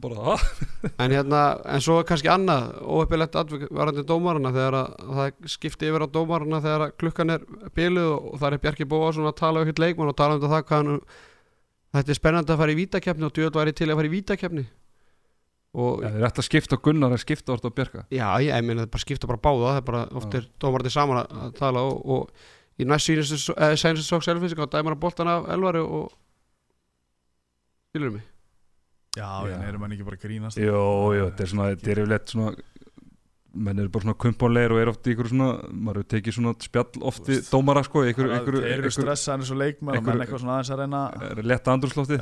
[0.00, 0.36] bara,
[1.02, 3.36] en hérna, en svo kannski annað óheppilegt
[3.68, 7.44] varandi dómarana þegar að, að það skipti yfir á dómarana þegar klukkan er
[7.76, 10.46] biluð og, og það er Bjarki Bóasson að tala um eitthvað leikmann og tala um
[10.46, 11.02] það hvað hann
[11.92, 14.64] þetta er spennandi að fara í vítakefni og djöð væri til að fara í vítakefni
[15.72, 18.26] og ja, það er eftir að skipta á Gunnar að skipta orð á Björka Já,
[18.44, 21.38] ég, meina það bara skipta bara báða það er bara oft er dómarandi saman að,
[21.44, 25.48] að tala og, og í næst sínustu sænstu sók selfinsik á dæmar að boltan af
[25.52, 26.12] elvari og
[27.92, 28.31] mig
[29.12, 29.48] Já, Já.
[29.52, 30.56] já, erum hann ekki bara grínast?
[30.56, 32.54] Jó, jó, þetta er svona, þetta er yfirleitt svona
[33.52, 36.52] menn eru bara svona kumpanleir og er oft í ykkur svona, maður hefur tekið svona
[36.64, 40.06] spjall oft við dómara sko, ykkur, ykkur, Þeir eru ykkur, stressaðan eins og leikmenn og
[40.06, 41.48] menn eitthvað svona aðeins að reyna ykkur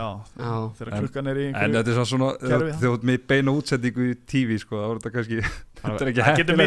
[0.01, 0.09] Já,
[0.43, 3.21] Já, þegar En- klukkan er í en einhverju þetta er svona svona þú ert með
[3.31, 5.39] beina útsendingu í TV sko, þá er þetta kannski
[5.85, 6.59] þetta er ekki Það heppilegt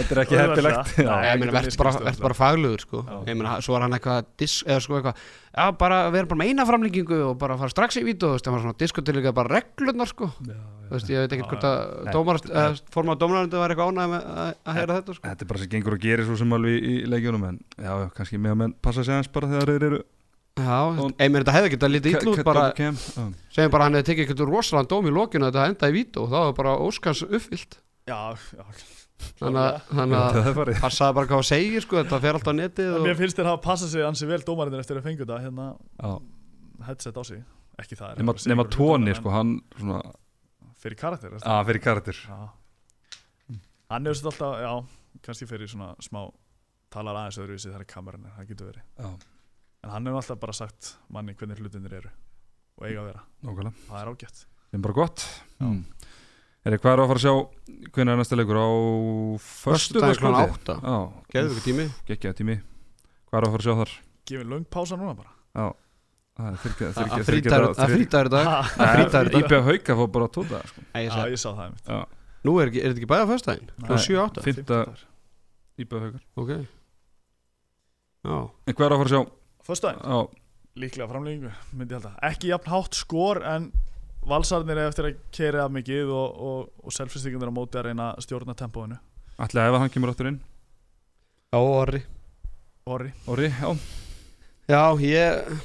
[0.00, 0.96] þetta er ekki heppilegt.
[0.96, 1.12] Nei, Já.
[1.12, 1.92] ég getur meina verð misskilist bara,
[2.40, 3.04] faglugur sko.
[3.04, 3.18] Já.
[3.28, 4.32] ég meina, svo er hann eitthvað
[5.56, 8.42] já bara við erum bara með eina framlíkingu og bara fara strax í vítu og
[8.42, 10.28] það var svona diskutir líka bara reglurnar sko.
[10.44, 12.10] Já, þú veist, ég veit ekki Já, hvort að Nei.
[12.16, 12.40] dómar,
[12.96, 15.28] formað dómarandi var eitthvað ánægð með að, að heyra þetta sko.
[15.30, 18.10] Þetta er bara sem gengur og gerir svo sem alveg í, leikjunum en já, já,
[18.18, 20.02] kannski með að menn passa sig aðeins bara þegar þeir eru
[20.56, 24.22] Já, meina þetta hefði getað lítið illa út bara, segjum bara að hann hefði tekið
[24.24, 27.20] eitthvað rosalega dóm í lokinu að þetta enda í vítu og það var bara óskans
[27.28, 27.76] uppfyllt.
[28.08, 28.20] Já,
[28.56, 28.64] já
[29.40, 32.60] þannig að, Það að er passaði bara hvað það segir sko, þetta fer alltaf á
[32.60, 35.40] netið og, Mér finnst þér hafa passað sig ansi vel dómarinn eftir að fengu þetta
[35.44, 35.66] hérna
[36.00, 36.12] Já.
[36.90, 37.42] headset á sig.
[37.76, 40.00] Ekki það er að segja nema ykkur tóni sko, hann svona
[40.76, 42.18] Fyrir karakter er að fyrir karakter.
[42.28, 43.56] Já.
[43.90, 46.20] Hann hefur sett alltaf, já, kannski fyrir svona smá
[46.92, 48.84] talar aðeins öðruvísi þegar kameran er, það getur verið.
[49.00, 49.08] Já,
[49.86, 52.10] En hann hefur alltaf bara sagt manni hvernig hlutinir eru
[52.76, 53.84] og eiga að vera, nákvæmlega.
[53.86, 54.40] Það er ágætt.
[54.66, 55.26] Það er bara gott.
[55.56, 55.66] Já.
[55.66, 55.82] mm.
[56.66, 57.34] Er hvað er að fara að sjá?
[57.94, 58.58] Hvernig er næsta leikur?
[58.58, 58.68] Á
[60.02, 60.74] daginn klukkan átta.
[60.82, 60.96] Já,
[61.32, 62.56] geðu ykkur tími geggjaði tími.
[63.30, 63.92] Hvað er að fara að sjá þar?
[64.26, 65.30] Gefið löng pása núna bara.
[65.54, 65.66] Já,
[66.36, 67.10] það er fyrir Það er
[67.76, 68.40] það er í dag.
[68.76, 69.30] Það er í dag.
[69.40, 70.84] Íbjað hauka fór bara tóta sko.
[70.96, 71.86] Já, ég sá það einmitt.
[71.86, 72.00] Já,
[72.46, 73.70] Nú er, ekki- er þetta ekki bæða föstudaginn?
[73.76, 73.86] Nei.
[73.86, 74.82] Klukkan 7-8 Fimmta-
[75.82, 76.50] Íbjað haukar Ok.
[78.26, 78.36] Já.
[78.66, 79.22] En hvað er að fara að sjá?
[80.02, 80.18] Já,
[80.82, 82.12] líklega framlengingu myndi ég halda.
[82.22, 83.72] Ekki jafn hátt skor en
[84.26, 88.10] valsarnir er eftir að keira af mikið og, og, og selfistíkundir á móti að reyna
[88.14, 88.98] að stjórna tempóinu.
[89.42, 90.42] Ætla ef hann kemur áttur inn?
[91.52, 92.02] Já, orri.
[92.86, 93.72] Orri, Orri, já.
[94.70, 95.56] Já, ég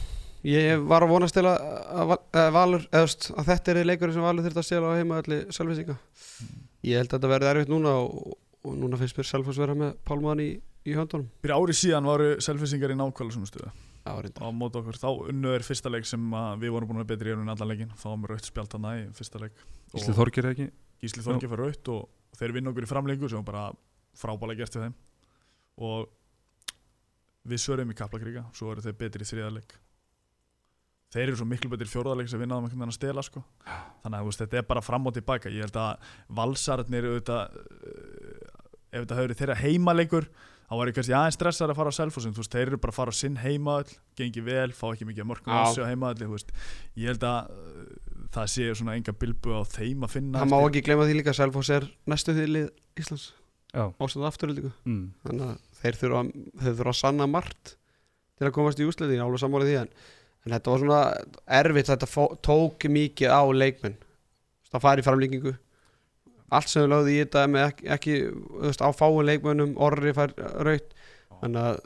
[0.42, 1.60] Ég var að vonast til að,
[1.94, 5.20] að, að Valur veist, að þetta er leikur sem Valur þurft að stela á heima
[5.22, 6.00] allir selvisinga
[6.82, 8.34] Ég held að þetta verði erfitt núna og,
[8.66, 10.50] og núna finnst mér Selfoss vera með Pálmaðan í,
[10.90, 11.30] í höndunum.
[11.46, 13.91] Fyrir ári síðan varu selfisingar í nákvæmlega svona reynda
[14.42, 17.32] á móti okkur, þá unnu er fyrsta leik sem að við vorum búin að betri
[17.32, 19.62] í einu allan leikin þá var með raut spjald hann í fyrsta leik.
[19.98, 20.68] Ísli Þorgir er ekki?
[21.02, 23.64] Gísli Þorgi fyrir raut og þeir vinna okkur í framlengu sem var bara
[24.18, 24.98] frábælega gert við þeim.
[25.82, 26.10] Og
[27.52, 29.80] við svörum í Kaplakríka svo eru þeir betri í þriðarleik
[31.12, 33.44] þeir eru svo miklu betri í fjórðarleik sem vinnaðum einhvern veginn að stela sko.
[34.04, 35.52] þannig að þú veist, þetta er bara fram og tilbaka.
[35.52, 35.92] Ég held að
[37.12, 40.30] auðvitað, uh, ef þetta höfður þeirra heimaleikur
[40.72, 42.94] þá var ég kannski aðeins stressar að fara á Selfossin þú veist, þeir eru bara
[42.94, 45.92] að fara á sinn heimaöll gengi vel, fá ekki mikið mörgum á sig á
[46.32, 46.54] veist,
[46.96, 47.90] ég held að uh,
[48.32, 51.34] það sé svona enga bilbu á þeim að finna Það má ekki gleyma því líka
[51.34, 52.70] að Selfoss er næstu því lið
[53.04, 53.26] Íslands.
[53.76, 55.04] Já, ástæðu afturöldingu mm.
[55.28, 56.24] þannig að þeir þurfa,
[56.62, 57.74] þeir þurfa að sanna margt
[58.40, 59.92] til að komast í úsliði, ég er alveg sammálið því en,
[60.46, 61.02] en þetta var svona
[61.60, 64.00] erfitt þetta fó, tók mikið á leikmenn.
[64.72, 65.54] Það fari í framlíkingu
[66.52, 68.16] allt sem við lögðu í þetta með ekki, ekki
[68.68, 70.34] veist, á fáin leikmennum orri fær
[70.68, 70.94] raut
[71.42, 71.80] þannig að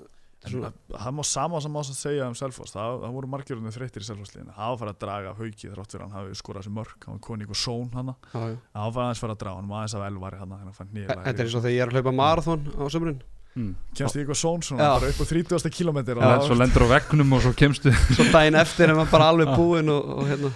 [0.46, 2.74] svona, það- má sama sem ás að segja um Selfoss.
[2.76, 5.72] Það, það voru margjörðunni þreyttir í Selfossliðinu það var að fara að draga af hauki
[5.72, 8.58] þrátt fyrir hann hafi skorað sér mörg, hann var koni ykkur són hann já, já.
[8.76, 11.08] það var aðeins fara að draga hann var aðeins af elvari hann hann fann nýja
[11.16, 13.24] þetta er eins og þegar ég er að hlaupa marathon á sömurinn
[13.56, 13.70] Mm.
[13.96, 15.00] kemst í ykkur són svona, Já.
[15.00, 15.70] bara upp á 30.
[15.72, 19.30] kilometr Já, Svo lendur á veggnum og svo kemstu svo daginn eftir er maður bara
[19.32, 20.52] alveg búinn og, og hérna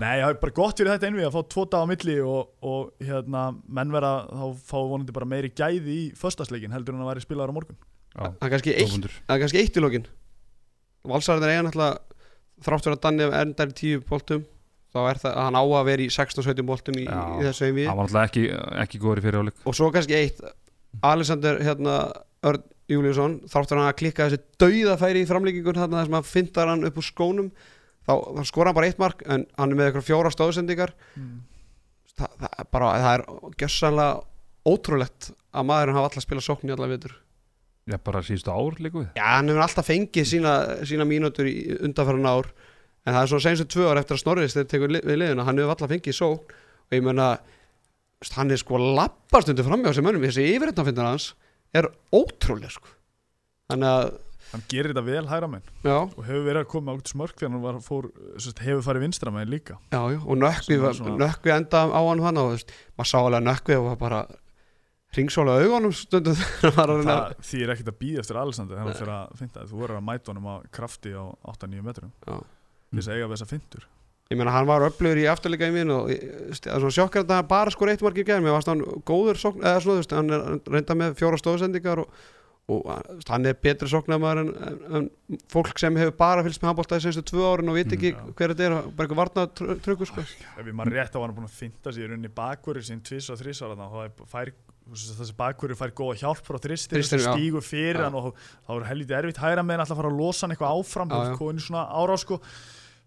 [0.00, 2.52] Nei, það er bara gott fyrir þetta einvið að fá tvo dag á milli og,
[2.64, 7.12] og hérna, menn vera þá fá vonandi bara meiri gæði í föstasleikin heldur en að
[7.12, 7.80] væri spilaður á morgun.
[8.10, 10.08] Já, það er kannski eitt er kannski eitt í lokin.
[11.10, 12.00] Valsarðin eiga náttúrulega
[12.64, 14.42] þrátt fyrir að Danni endar í 10 boltum
[14.90, 17.86] þá er það að hann á að vera í 16-17 boltum í, í þessu einví
[17.86, 18.44] Það var náttúrulega ekki,
[18.84, 20.42] ekki góður í fyrirháleik og svo kannski eitt
[21.06, 21.96] Alexander hérna,
[22.50, 26.16] Örn Júliusson þrátt fyrir að hann að klikka þessi dauðafæri í framlíkingun þarna þar sem
[26.18, 27.52] hann fyndar hann upp úr skónum
[28.06, 30.94] þá, þá skora hann bara eitt mark en hann er með eitthvað fjóra stóðsendingar
[32.16, 33.26] það, það, er bara, það er
[33.62, 37.16] gjössanlega ótrúlegt að maðurinn hafa alltaf spilað sókn í alla vitur
[37.90, 39.08] Já, bara síðustu ár líku við.
[39.18, 40.52] Já, hann hefur alltaf fengið sína,
[40.86, 42.50] sína mínútur í undanfæran ár
[43.06, 45.58] en það er svona senstu tvö ár eftir að Snorris þegar tekur við liðina, hann
[45.58, 46.54] hefur alltaf fengið sókn.
[46.90, 47.28] Og ég meina
[48.20, 51.30] veist, hann er sko lappast undir framjá sem mönnum þessi yfirreitnafindar hans
[51.74, 52.92] er ótrúlega sko.
[53.72, 54.12] Þannig að
[54.50, 57.52] hann gerir þetta vel hægra menn já, og hefur verið að koma ákveðt smörk þegar
[57.54, 58.08] hann var, fór,
[58.42, 59.78] sest, hefur farið vinstra menn líka.
[59.92, 62.56] Já, já, og nökkvi enda á hann hann og
[62.98, 64.24] maður sá alveg að nökkvi og var bara
[65.16, 69.38] ringsóla augunum að reyna það þýr ekkert að býða eftir Alexander þegar hann fyrir að
[69.40, 71.24] finna þú verður að mæta honum á krafti á
[71.54, 72.12] 8-9 metrum.
[72.90, 73.88] Þess að eiga við þessa fintur
[74.30, 76.10] Ég meina hann var öflugur í afturleika í minn og
[76.54, 79.64] það er sjokkar að hann bara skor eitt markið gæðum, ég varst hann góður sókn,
[79.66, 82.20] eða svona, hann er reynda með fjóra stóðsendingar og,
[82.70, 87.04] og hann er betri sóknarmæður en, en, en fólk sem hefur bara fylgst með handbóltaði
[87.06, 88.34] senstu tvö árin og veit ekki Mm, já.
[88.38, 90.24] hver þetta er, bara eitthvað varnað trökkur sko.
[90.24, 93.38] ef við maður rétt á hann búin að finna sér unni bakverði sín tvis og
[93.40, 94.52] þrís ára þá fær,
[94.90, 98.08] þessi bakverði fær góða hjálp frá þristir stígu fyrir Já.
[98.08, 98.32] hann og
[98.66, 101.14] þá er helviti erfitt hægra með hann alltaf að fara að losa hann eitthvað áfram
[101.20, 102.40] og inn í svona árá sko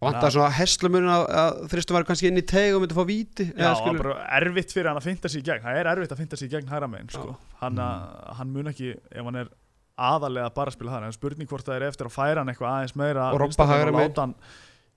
[0.08, 3.46] Vantar svona heslumun að, að þristum var kannski inn í teg og myndi fá víti
[3.50, 6.12] Já, eða skilur- bara erfitt fyrir hann að finna sér í gegn það er erfitt
[6.16, 7.36] að finna sér í gegn hægra megin sko.
[7.62, 8.36] hann, Mm.
[8.38, 9.50] hann mun ekki ef hann er
[9.98, 12.72] aðalega bara að spila það en spurning hvort það er eftir að færa hann eitthvað
[12.74, 14.10] aðeins meira Og Robba vinstra megin hægra og megin.
[14.14, 14.36] láta hann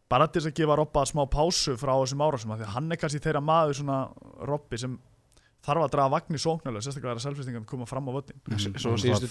[0.09, 2.97] bara til þess að gefa Robba smá pásu frá þessum árásum því að hann er
[2.97, 3.99] kannski þeirra maður svona
[4.47, 4.99] Robbi sem
[5.67, 8.13] þarf að draga vagn í sóknulega sérstaklega þegar selfistingan koma fram á
[8.47, 8.77] Mhm.
[8.79, 9.29] Svona Og síðustu,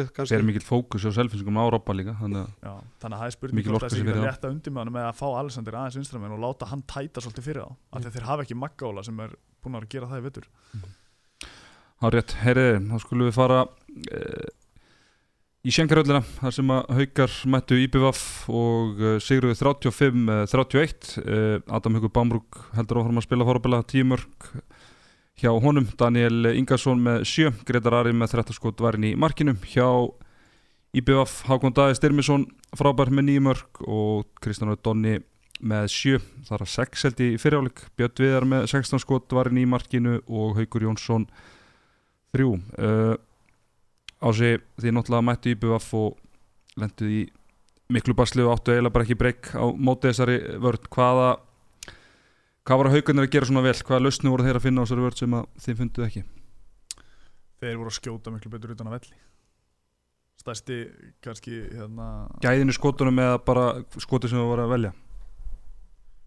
[0.00, 0.34] það kannski.
[0.48, 3.58] Mikill fókus á selfinsingum á Robba líka þannig að Já, þannig að það er spurning
[3.60, 5.98] Mikil hvort þessi sé ekki fyrir að undir með hann með að fá Alexander aðeins
[6.00, 9.04] vinstramenn og láta hann tæta svolítið fyrir þá af því að þeir hafa ekki maggála
[9.04, 10.48] sem er búin að gera það í vettur
[12.00, 14.48] Há rétt, heyriði, þá skulum við fara uh,
[15.60, 22.12] í Schenkeröllina þar sem að haukar mættu IBVF og uh, sigruðu 35-31 uh, Adam Haugur
[22.16, 24.48] Bamrúk heldur áfram að spila fórabila tímörk
[25.40, 29.54] hjá honum, Daniel Ingarsson með 7, Gretar Ari með 13 skot varin í markinu.
[29.72, 29.86] Hjá
[30.96, 32.44] IBVF, Hákon Dæði Styrmisson
[32.76, 35.16] frábær með 9 mörk og Kristján Donni
[35.60, 39.66] með 7, þar að 6 held í fyriráleik, Björn Viðar með 16 skot varin í
[39.68, 41.26] markinu og Haugur Jónsson
[42.34, 42.54] þrjú.
[42.80, 43.16] Uh,
[44.20, 47.20] Ási, því náttúrulega mættu í BVF og lenduð í
[47.90, 51.30] miklu basli og áttu eiginlega bara ekki breyk á móti þessari vörð hvaða
[52.66, 53.74] hvað var haugarnir að gera svona vel?
[53.88, 55.36] Hvaða lausni voru þeir að finna á þessari vörð sem
[55.66, 56.24] þið funduð ekki?
[57.60, 59.20] Þeir voru að skjóta miklu betur utan að velli.
[60.40, 60.80] Stærsti
[61.20, 62.08] kannski hérna,
[62.40, 63.66] gæðinu skotunum eða bara
[64.00, 64.92] skoti sem það voru að velja?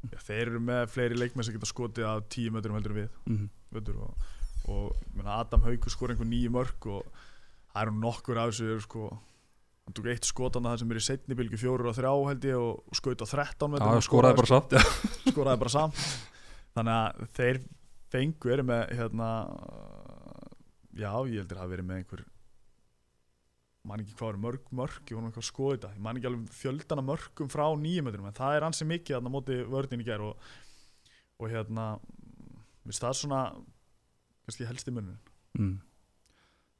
[0.03, 3.11] Já, þeir eru með fleiri leikmenn sem geta skotið að tíu metrum heldur við.
[3.25, 4.31] Mm vetur, og,
[4.69, 7.07] og ég meina, Adam Haugur skor einhver nýju mörg og
[7.73, 9.09] það eru nokkur af þessu sko
[9.83, 12.59] hann tók eitt skotan það sem er í setni bylgu fjóru og þrjá held ég
[12.59, 14.83] og, skaut á 13 metrum Já, og skoraði bara satt já.
[15.33, 16.03] skoraði bara samt
[16.73, 17.59] þannig að þeir
[18.13, 19.31] fengu eru með hérna
[20.93, 22.23] já, ég heldur að verið með einhver
[23.83, 26.29] man ekki hvað eru mörg mörg ég voru eitthvað að skoða þetta, ég man ekki
[26.29, 30.03] alveg fjöldana mörgum frá nýjum metrum, en það er ansi mikið þarna á móti vördin
[30.03, 30.51] í gær og,
[31.43, 31.87] og hérna
[32.87, 33.41] það svona
[34.45, 35.17] kannski helst í munum
[35.59, 35.75] mm.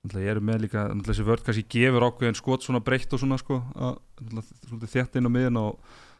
[0.03, 3.37] Þannig ég eru með líka þessi vörð kannski gefur ákveðin skot svona breytt og svona
[3.39, 4.01] sko að,
[4.91, 5.77] þétt inn á miðin og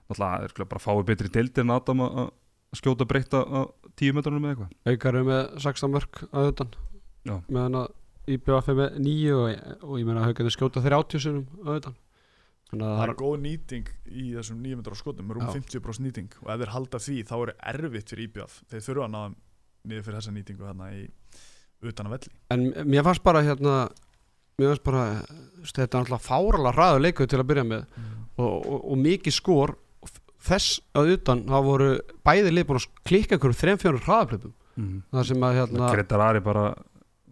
[0.08, 2.22] náttúrulega er bara fáið betri deildir en Adam að
[2.74, 3.44] að skjóta breytt á
[4.00, 4.72] tíu metrunum eða eitthvað.
[4.88, 6.72] Haukar eru með 16 mörg að utan.
[7.24, 7.36] Já.
[7.48, 7.92] meðan að
[8.34, 9.44] IBF er með 9 og,
[9.84, 12.00] og ég meina Haukar er skjóta 30 sinum að utan.
[12.72, 15.54] Þannig að það það er góð nýting í þessum 9 metrar skotum, rúm Já.
[15.60, 16.32] 50% nýting.
[16.42, 19.36] Og ef þeir halda því þá er erfitt fyrir IBF þeir þurfa að ná þeim
[19.84, 21.04] niður fyrir þessa nýtingu hérna í
[21.92, 22.34] utan að velli.
[22.54, 23.76] En mér fannst bara hérna
[24.62, 25.04] Mér fannst bara
[25.64, 27.86] Þetta er alltaf fáralega hraðu leikur til að byrja með.
[28.38, 29.40] Og, og, og mikið
[30.08, 31.92] f- Þess að utan Það voru
[32.26, 34.98] bæði lið búin að klikka einhverjum þrem fjórum hraðaplöpum mm.
[35.14, 36.66] Það sem að hérna Gretar Ari bara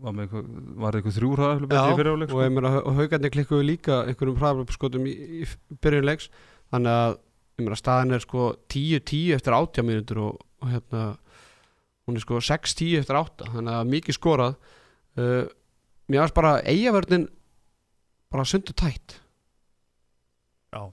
[0.01, 0.45] var með eitthvað,
[0.81, 2.45] var eitthvað þrjú í fyriráleik og sko.
[2.45, 6.29] ég meina og haugarnir klikkuðu líka einhverjum hraðaplöpskotum í, í byrjun leiks.
[6.73, 7.11] Þannig að
[7.59, 11.03] ég meina staðan er sko 10-10 eftir 80 mínútur og, og hérna
[12.11, 14.59] hún er sko 6-10 eftir 8 þannig að mikið skorað.
[15.17, 15.47] Uh,
[16.11, 17.25] mér varst bara eigavörnin
[18.31, 19.17] bara sundu tætt.
[20.71, 20.85] Já,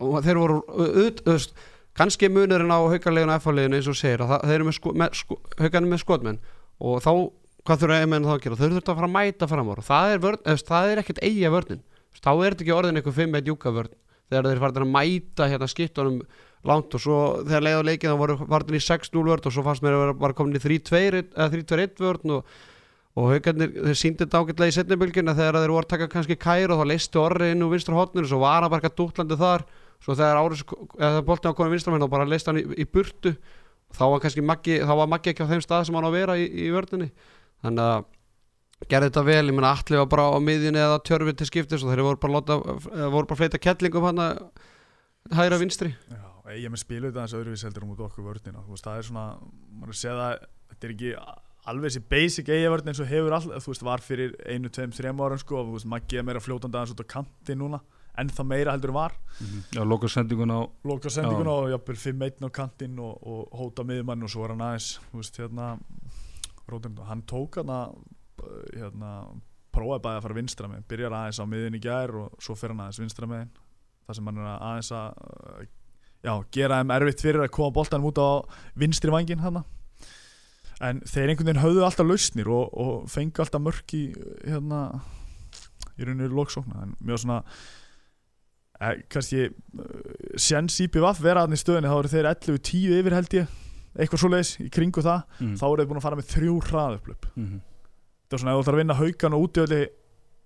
[0.00, 1.54] hún, þeir voru auð, veist,
[1.96, 5.16] kannski munurinn á haukarleginu F-leginu eins og segir að það, þeir eru með, sko, með
[5.20, 6.40] sko, haukarnir með skotmenn.
[6.84, 7.10] Og þá,
[7.64, 8.58] hvað þurfa eiginmenn þá að gera?
[8.60, 10.26] Þau þurfa að fara að mæta fram ára það er,
[10.80, 11.84] er ekkert eiga vörnin
[12.14, 13.94] Þú veist, þá er þetta ekki orðin eitthvað 5 1 júka vörn
[14.30, 16.20] þegar þeir farin að mæta hérna skiptunum
[16.68, 19.84] langt og svo þegar leiða leikið þá voru farin í 6-0 vörn og svo fannst
[19.84, 22.54] mér að vera bara komin í 3-2 eða 3-2-1 vörn og
[23.14, 26.66] og haugarnir, þeir síndi þetta ágætlega í setnibylgjuna þegar þeir voru að taka kannski kæri
[26.74, 29.38] og þá leistu orri inn úr vinstra hotnir og svo var hann bara eitthvað dútlandi
[29.38, 29.64] þar.
[30.02, 30.64] Svo þegar áris,
[30.98, 33.36] eða boltin á konum vinstramenn þá bara leist hann í, í burtu.
[33.94, 36.18] Þá var kannski Maggi, þá var Maggi ekki á þeim stað sem hann á að
[36.18, 37.08] vera í, í vördinni
[37.62, 38.10] þannig að
[38.90, 41.94] gerði þetta vel, ég menna allir var bara á miðjunni eða tjörfi til skiptis og
[41.94, 42.58] þeir voru bara,
[43.14, 44.42] bara fleita kettlingum hann að
[45.38, 45.94] hægra vinstri.
[46.10, 48.62] Já, ég með spilu þetta eins öðruvís heldur um út okkur vörnina.
[48.66, 49.26] Þú veist, það er svona,
[49.80, 50.34] maður sé það
[50.74, 51.12] þetta er ekki
[51.64, 55.22] alveg þessi basic eigavörn eins og hefur all, þú veist, var fyrir einu, tveim, þrem
[55.24, 57.80] árum sko, og þú veist, Maggi er meira fljótandi aðeins út á kanti núna
[58.20, 59.14] ennþá meira heldur en var.
[59.74, 64.22] Já, loka sendingun á loka sendinguna og jafnvel 5-1 á kantinn og, og hóta miðjumann
[64.22, 65.72] og svo var hann aðeins þú veist hérna
[66.70, 67.96] Rótin, hann tók hann að
[68.72, 69.10] hérna,
[69.74, 72.72] prófaði bæði að fara vinstra með byrjar aðeins á miðin í gær og svo fer
[72.72, 73.48] hann aðeins vinstra með
[74.06, 75.66] það sem hann er að aðeins að
[76.24, 78.42] já, gera þeim erfitt fyrir að koma boltanum út á
[78.80, 79.62] vinstri vangin hann
[80.82, 84.04] en þeir einhvern veginn höfðu alltaf lausnir og, og fengi alltaf mörk í
[84.42, 84.86] hérna
[85.94, 87.40] í rauninu lóksókna en mjög svona
[88.80, 89.84] eh, kannski uh,
[90.40, 93.60] sjens IPVF vera hann í stöðinni þá eru þeir 11-10 yfir held ég.
[93.94, 95.20] Eitthvað svoleiðis í kringu það.
[95.38, 95.54] Mm.
[95.60, 97.60] þá eru þeir búin að fara með þrjú hraðuplöp mm.
[98.26, 99.82] það er svona ef þú þarf að vinna haugan og útjöðli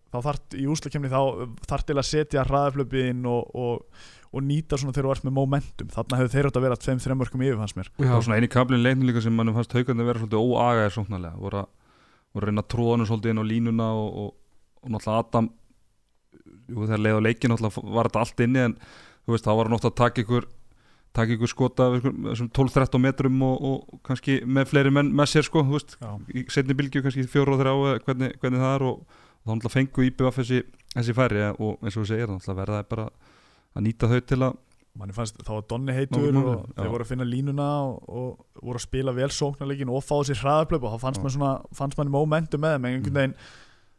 [0.09, 1.21] þá þart í úslakefni þá
[1.69, 5.93] þarf til að setja hraðuplöpin og, og, og nýta svona þegar þú ert með momentum.
[5.93, 7.93] Þarna hefur þeir átt að vera 2-3 mörgum yfir fannst mér.
[8.01, 11.41] Var svona eini kablin leikni líka sem mannum fannst haugandi að vera svolítið óagaðir sóknarlega.
[11.45, 11.71] Voru að,
[12.33, 14.31] voru að reyna að tróða hann svolítið inn á línuna og, og,
[14.83, 15.51] og náttúrulega Adam
[16.69, 19.69] jú, þegar leið á leikin náttúrulega var þetta allt inni en þú veist, þá var
[19.69, 20.49] hann ofta að taka ykkur
[21.17, 25.33] taka ykkur skota af ykkur, þessum 12-13 metrum og, og kannski með fleiri menn með
[25.33, 25.65] sér sko,
[29.49, 30.63] þá náttúrulega fengu IBF þessi,
[30.95, 33.07] þessi færi og eins og þú segir, náttúrulega verða bara
[33.79, 34.59] að nýta þau til að
[34.99, 38.63] manni fannst þá var Donni heitur Nú, og þeir voru að finna línuna og, og
[38.67, 41.99] voru að spila vel sóknarleikin og fá sér hraðaplöp og þá fannst mann svona fannst
[42.01, 43.19] manni momentum með þeim en einhvern Mm.
[43.21, 43.37] veginn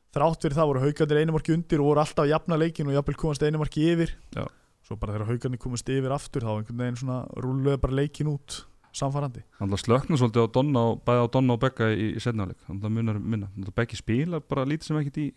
[0.09, 3.15] þrátt fyrir það voru haugarnir einu undir og voru alltaf að jafna leikin og jafnvel
[3.21, 4.45] komast einu marki yfir Já.
[4.83, 8.63] svo bara þegar haugarnir komast yfir aftur þá einhvern veginn svona rúluðu bara leikin út
[8.95, 12.61] samfarrandi náttúrulega slöknu svolítið á Donna og bæði á Donna og Becka í, í setnáleik
[12.65, 15.27] þannig að munar minna, náttúrulega Becki spila bara lítið sem ekkit í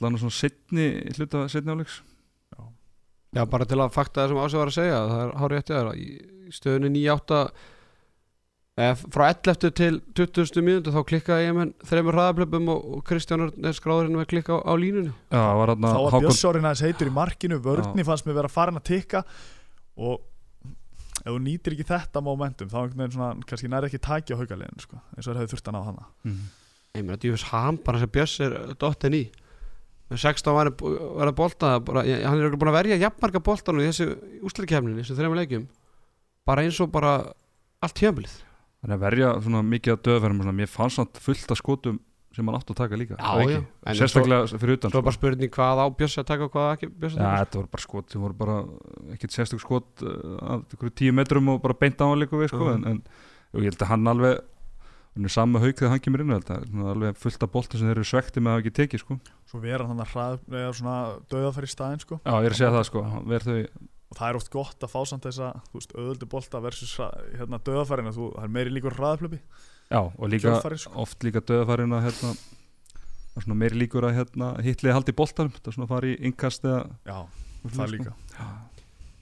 [0.00, 2.02] þannig svona setni hluta setnáleiks
[3.36, 5.76] Já, bara til að fakta það sem Ási var að segja það er hárið eftir
[5.76, 6.06] það í
[6.56, 7.40] stöðunni 9-8
[8.80, 10.62] eh, frá 11 til 20.
[10.64, 14.58] mínútu þá klikkaði ég menn þreymur hraðaplöpum og, og Kristján er skráðurinn með klikka á,
[14.62, 15.12] á línunni.
[15.34, 18.88] Já, var þá var Björnsárinn aðeins heitur í markinu vörni fannst mér vera farin að
[18.92, 19.24] tikka
[19.96, 20.22] og
[21.26, 25.00] ef þú nýtir ekki þetta momentum þá svona kannski næri ekki taki á haugarleginu sko,
[25.16, 26.46] eins og þeir hefði þurft að ná hana mm.
[26.96, 29.26] Ég meina, djúfis ham bara sem Björns er dottin í.
[30.08, 33.88] Með 16 var að bolta bara, ég, hann er búin að verja jafnmarga boltanum í
[33.90, 34.06] þessu
[34.48, 35.66] úsleikefninu, þessu þreymur leikjum.
[36.48, 37.18] Bara eins og bara
[37.84, 38.38] allt tjömbilið
[38.86, 41.96] Þannig að verja svona mikið að döðverðum svona, mér fannst hann fullt af skotum
[42.36, 43.60] sem hann átti að taka líka Já, já.
[43.86, 45.02] En sérstaklega fyrir utan Svo sko.
[45.02, 47.44] er bara spurning hvað á Björns að taka og hvað ekki Björns að Já, taka
[47.46, 48.56] þetta voru bara skot sem voru bara
[49.16, 52.84] ekkert sérstök skot uh, tíu metrum og bara beint á hann líka við sko, Mhm.
[52.84, 53.02] en, en
[53.56, 54.38] og ég held að hann alveg
[55.16, 56.50] hann er samme hauk þegar hann kemur inn að
[56.92, 59.14] alveg fullt af bolta sem þeir eru svekti með að hafa ekki tekið sko.
[59.48, 60.96] svo vera hann að hrað eða svona
[61.32, 63.04] döðafæri staðin sko Já, ég er að segja það sko,
[63.46, 63.68] þau
[64.06, 66.92] og það er oft gott að fá samt þessa þú veist, öðuldi bolta versus
[67.34, 69.40] hérna, döðafærin þú, það er meiri líkur hraðaflöpi
[69.86, 70.92] Já, og líka sko.
[70.98, 75.52] oft líka döðafærin að hérna, það er svona meiri líkur að hérna, hitlið haldi boltanum,
[75.54, 77.18] þetta er svona að fara í innkast eða já,
[77.76, 78.16] það líka.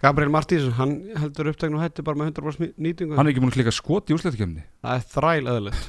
[0.04, 3.16] Gabriel Martínsson, hann heldur upptegn og hætti bara með 100% nýtingu.
[3.16, 5.86] Hann er ekki múin að klika skot í úrslættikjöfni Það er þræl eðlilegt.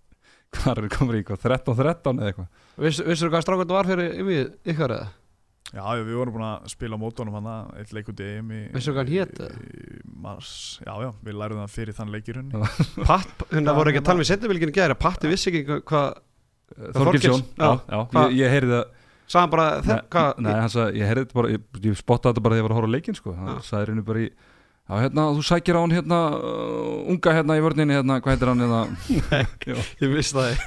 [0.54, 2.50] Hvað er komið í eitthvað, 13-13 eða eitthvað?
[2.84, 5.08] Viss, Vissur hvað strákvæmt var fyrir yfir ykkar eða?
[5.74, 7.48] Já, já, við vorum búin að spila mótónum hann
[7.80, 8.74] eitt leikundi EM í, eða?
[9.58, 10.52] í mars,
[10.84, 12.86] já, já, við lærum það fyrir þann leik í rauninni Já.
[13.10, 16.20] Patt, hérna Já, voru ekki hérna- að tala með setjabilginu gera Patti vissi ekki hvað-
[16.74, 17.98] Þorgilsson, Þorgils, já, já.
[18.14, 21.08] Hvað- ég, ég heyrði það sagði hann bara Nei, þe- hvað nei, hann sagði, ég
[21.10, 23.18] heyrði þetta bara, ég, ég spottaði þetta bara þegar ég var að horfa á leikinn
[23.18, 24.28] sko, hann sagði henni bara í
[24.84, 28.50] Já, hérna, þú sækir á hann hérna, uh, unga hérna í vörninni, hérna, hvað heitir
[28.50, 28.80] hann hérna?
[30.04, 30.58] ég vissi það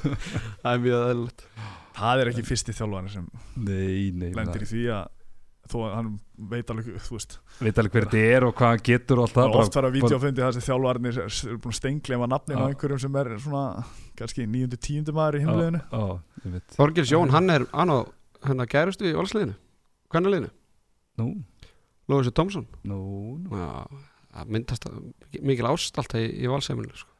[0.62, 1.44] það er mjög eðlilegt
[1.96, 5.12] það er ekki fyrsti þjálfari sem Nei, nei, lendir í því að
[5.66, 6.10] þó að hann
[6.52, 6.98] veit alveg,
[7.58, 9.88] veit alveg hver þetta er og hvað hann getur og allt það er oft farið
[9.88, 13.30] að videofundi þar sem þjálfarnir er er búin að stengleima nafnin á einhverjum sem er
[13.42, 13.64] svona
[14.20, 15.80] kannski níundu tíundu maður í himliðinu.
[15.90, 17.98] Já, já, ég veit Þorgils Jón, hann er hann á
[18.46, 19.56] hérna gærustu í valsliðinu.
[20.14, 20.52] Hvernig liðinu?
[21.18, 21.26] Nú,
[22.06, 23.00] Lóðis Tomsson nú,
[23.42, 23.68] nú, Já,
[24.36, 25.02] það myndast að-
[25.42, 27.10] mikil ást alltaf í, í valsheimilinu sko.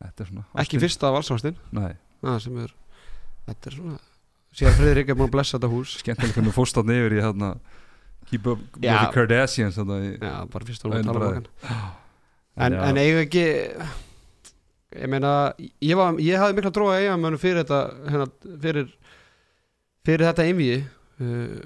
[0.00, 1.92] þetta er svona ekki fyrsta valsástin Nei,
[2.22, 2.72] það sem er
[3.46, 3.98] þetta er svona
[4.56, 5.98] síðan Friðrik er búin að blessa þetta hús.
[6.00, 7.50] Skemmtilega hvernig fórst þarna yfir í hérna
[8.26, 11.48] Keep up with the Kardashians þarna í já, bara fyrst að tala um okkur
[12.56, 13.44] en, eiga ekki
[14.96, 17.80] ég meina ég, var, ég hafði mikla trúa eiga mönnum fyrir þetta
[18.10, 18.26] hérna,
[18.64, 18.88] fyrir,
[20.08, 21.60] fyrir þetta einvíi uh,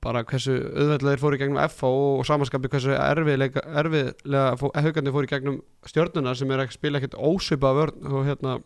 [0.00, 5.32] bara hversu auðveldlega fóru í gegnum FH og samanskapi hversu erfiðlega, erfiðlega haugandi fóru í
[5.34, 5.60] gegnum
[5.90, 8.56] stjörnuna sem er ekki spila ekkert ósvipa vörn og hérna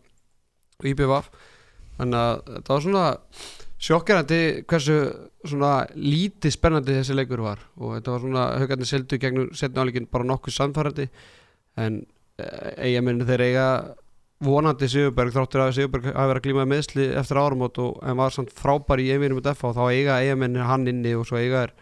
[0.85, 1.33] IBVF
[1.99, 3.05] þannig að það var svona
[3.85, 4.39] sjokkerandi
[4.71, 4.95] hversu
[5.45, 7.59] svona lítið spennandi þessi leikur var.
[7.77, 11.07] Og þetta var svona haugandi seldu gegnum setna áleikin bara nokkuð samfærandi
[11.83, 12.01] en
[12.81, 13.67] eigamenni þeir eiga
[14.45, 18.17] vonandi Sigurberg þráttur að Sigurberg hafi verið að glíma með meðsli eftir áramót og en
[18.19, 21.61] var samt frábær í einvinni með FH þá eiga eigamenni hann inni og svo eiga
[21.67, 21.73] er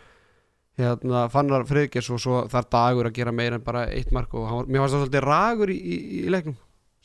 [0.77, 4.45] hérna, Fannar Friðgers og svo þar dagur að gera meira en bara eitt mark og
[4.49, 6.55] var- mér fannst það svolítið ragur í, í, í leiknum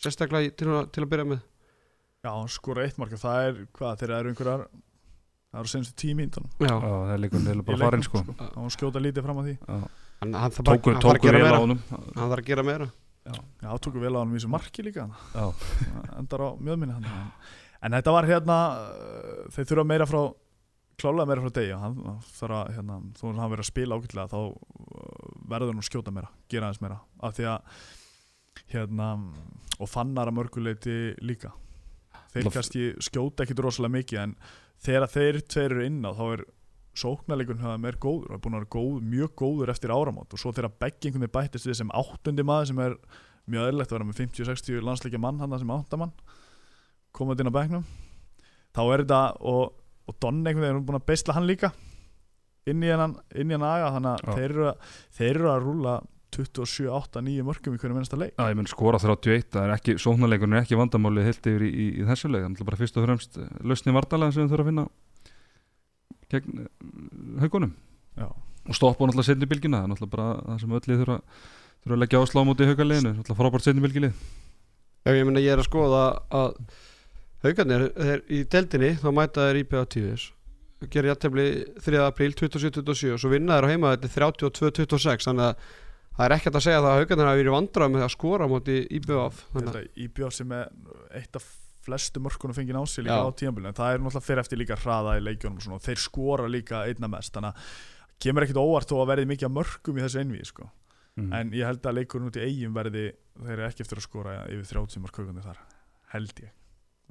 [0.00, 1.42] sérstaklega til, til að byrja með
[2.27, 6.49] Já, skora eitt marka, það er hvað, þeir eru einhverjar það eru senstu tími índan
[6.59, 8.23] Já, Já, það er leikur neila bara farin sko.
[8.39, 9.53] Það var skjóta lítið fram að því.
[9.61, 9.77] Já.
[10.23, 11.61] hann, hann þarf bara Tóku, hann þarf að gera meira.
[11.62, 11.85] honum.
[11.93, 12.89] Hann þarf að gera meira.
[13.29, 15.07] Já, tóku vel á hann í þessu marki líka.
[15.37, 15.47] Já.
[16.19, 17.31] endar á mjöðminni hann.
[17.79, 20.21] En, þetta var hérna uh, þeir þurfa meira frá
[20.99, 22.01] klálega meira frá degi hann
[22.41, 25.89] þarf að hérna, þó að hann verið að spila ágætlega þá uh, verður hann að
[25.93, 26.99] skjóta meira gera aðeins meira.
[27.23, 27.87] Af því að
[28.75, 29.09] hérna
[29.79, 31.55] og fannar að mörguleiti líka
[32.33, 34.35] þeir kannski skjóta ekkit rosalega mikið en
[34.85, 36.45] þegar þeir tveir eru inn á þá er
[36.99, 40.33] sóknarleikun þeim er góður og er búin að vera góð, mjög góður eftir áramót.
[40.35, 42.97] Og svo þegar beggi einhvern veginn bættist við sem áttundi maður sem er
[43.49, 46.14] mjög eðlilegt að vera með 50-60 landsleikja mann hann sem áttamann
[47.16, 47.87] komað inn á bekknum
[48.76, 51.72] þá er þetta og, og Don einhvern veginn er búin að beisla hann líka
[52.68, 55.95] inn í hennan, inn í hennan aga þannig að, þeir eru að rúla
[56.37, 58.35] 27, 8, 9 mörgum í hverju minnsta leik.
[58.35, 61.70] Já, ég menn skora 31, það er ekki, sóknarleikurinn er ekki vandamálið heilt yfir í,
[61.70, 64.72] í, í þessu leik, þannig bara fyrst og fremst lausni vartalega sem við þurfum að
[64.72, 64.87] finna
[66.35, 67.72] gegn uh, haugunum.
[68.18, 68.29] Já.
[68.29, 71.18] og stoppa náttúrulega setni bylgina, það er náttúrulega bara það sem öll lið þurfa,
[71.85, 74.16] þurfa að leggja áslá á móti haugaliðinu, náttúrulega frábært setni bylgilið
[75.07, 76.03] Já, ég meina ég er að skoða
[76.35, 76.57] að
[77.45, 80.24] haugarnir, þeir í deildinni þá mæta þeir IPA tíðis.
[80.93, 81.47] Gerir jættefli
[81.85, 82.01] 3.
[82.05, 84.11] apríl 27-27 og svo vinna þeir á heima þetta
[84.51, 85.70] 32-26 þannig að
[86.19, 88.49] það er ekkert að segja það að haugarnir hafi verið vandrað með að skora
[89.29, 90.71] að Þetta íbjóð sem er
[91.21, 91.49] eitt af
[91.89, 93.25] flestu mörkunum fengið á sig líka Já.
[93.25, 96.51] á tímabilinu en það er náttúrulega fyrir eftir líka hraða í leikjónum og, þeir skora
[96.51, 97.79] líka einna mest þannig að
[98.25, 100.69] kemur ekkit óvart þó að verði mikið af mörkum í þessu einvíð sko.
[101.16, 101.33] mm.
[101.39, 103.05] en ég held að leikurinn út í eigin verði
[103.39, 105.62] þeir eru ekki eftir að skora yfir 30 mark haugundir þar
[106.12, 106.53] held ég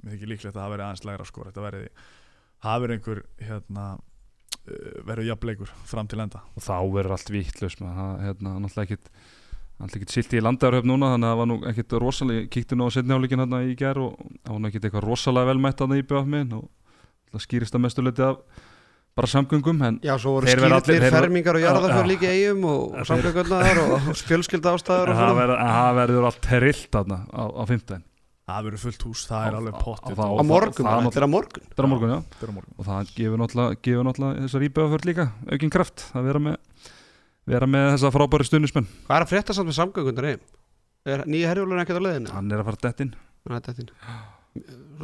[0.02, 1.88] mér þykir líklegt að það verði aðeins lægra að skora þetta verði,
[2.62, 3.86] það verði einhver hérna,
[5.08, 6.44] verður jafnleikur fram til enda.
[6.56, 9.12] Og þá verður allt vitlaus með það, hérna, náttúrulega ekkit
[9.78, 12.88] náttúrulega ekkit silti í landarhöf núna þannig að það var nú ekkit rosalega, kíkti nú
[12.88, 16.00] á setni áleikin hérna í gær og það var nú ekkit eitthvað rosalega velmætt hérna
[16.00, 16.66] í BF minn og
[17.30, 18.40] það skýrist að mestu leiti af
[19.18, 22.10] bara samgöngum en Já, svo voru skýrtir fermingar og jarðaför Já.
[22.10, 27.42] líka eigum og, samgöngarnar og, fjölskylda ástæður það verður, það verður allt terrilt þarna á,
[27.46, 28.07] á fimmtudaginn
[28.48, 31.66] það verður fullt hús, það er alveg pottið á- morgun, það þetta er á morgun.
[31.68, 32.18] Þetta er á morgun, já.
[32.32, 32.74] Þetta er á morgun.
[32.78, 36.56] Og það gefur náttúrulega, þessar íbjöðaförð líka aukinn kraft að vera með
[37.48, 40.40] vera með þessa frábæri stundismenn Hvað er að frétta samt með samgöngunar heim?
[41.08, 42.32] Er nýja herjólur ekkert á leiðinu?
[42.34, 43.12] hann er að fara dett inn
[43.48, 43.92] Nei, þetta er þín.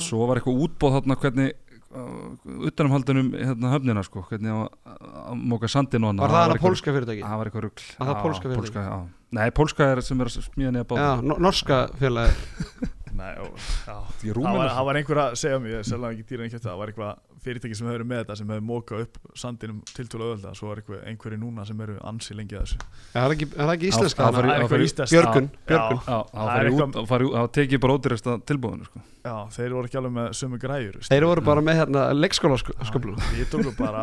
[0.05, 1.55] svo var eitthvað útbóð þarna hvernig
[1.95, 2.34] uh,
[2.68, 6.92] utanumhaldunum hérna höfnina sko, hvernig að, að móka sandin og hann Var það hana pólska
[6.99, 7.24] fyrirtæki?
[7.24, 7.86] það var eitthvað rugl.
[7.97, 8.99] Var það pólska fyrirtæki?
[9.38, 12.36] nei, pólska er sem er að smíða nýja báð norska félagi
[13.15, 13.47] Nei, ó,
[13.85, 17.23] það, var, það var einhver að segja mér, selga ekki dýra ekki það var eitthvað
[17.45, 20.81] fyrirtæki sem hefur verið með þetta sem hefur mókað upp sandinum tiltúlega öðvölda svo er
[20.81, 22.87] eitthvað einhverju núna sem eru ansi lengi að þessu.
[23.12, 24.29] Það er ekki, er það ekki íslenska?
[24.29, 26.01] það er eitthvað ístest Björgun, Já, Björgun.
[26.09, 29.05] Já, það tekið bara ódýrasta tilbúðinu sko.
[29.25, 33.15] Já, þeir voru ekki alveg með sömu græjur Þeir voru bara með hérna leikskóla sköplu
[33.39, 34.03] Ég tóku bara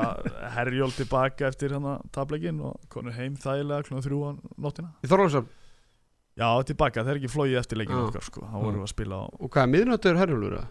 [0.55, 4.29] herjól tilbaka eftir hérna tablegin og konur heim þægilega klúna þrjú á
[4.65, 5.45] nóttina Í Þorlóksam
[6.39, 8.03] Já, tilbaka, þeir eru ekki flóið eftir leikin Já.
[8.07, 10.53] okkar sko, þá vorum við að spila á Og hvað er miðnöttur herjólur?
[10.59, 10.69] eða?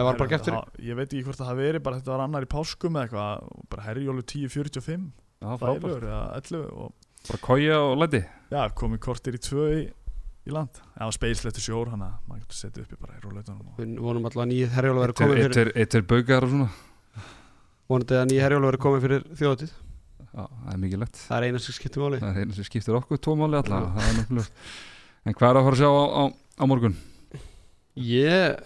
[0.00, 2.46] Það var bara Ha- Ég veit ekki hvort það hafi verið, bara þetta var annar
[2.46, 5.06] í páskum eða eitthvað, bara herjólu 10.45
[5.40, 6.92] Já, frábært, þægilegur eða 11 og
[7.28, 8.20] bara kója og læti
[8.50, 9.82] já, komið kortir í tvö í,
[10.48, 13.66] í land það var speilslettu sjór, hann að maður getur setið uppi bara í róleitunum
[13.68, 13.74] og...
[13.80, 16.70] Við vonum alltaf að nýja herjólur verið komið fyrir Eitt er baugar og svona
[17.90, 19.74] Vonandi að nýja herjólur verið komið fyrir þjóðatíð
[20.30, 22.18] Já, það er mikið lett Það er eina sem skiptir máli.
[22.22, 24.50] Það er einu sem skiptir okkur tvo máli allavega það er nokkuð
[25.30, 26.94] En hvað er að fara að sjá á, á, á morgun?
[28.00, 28.60] Ég,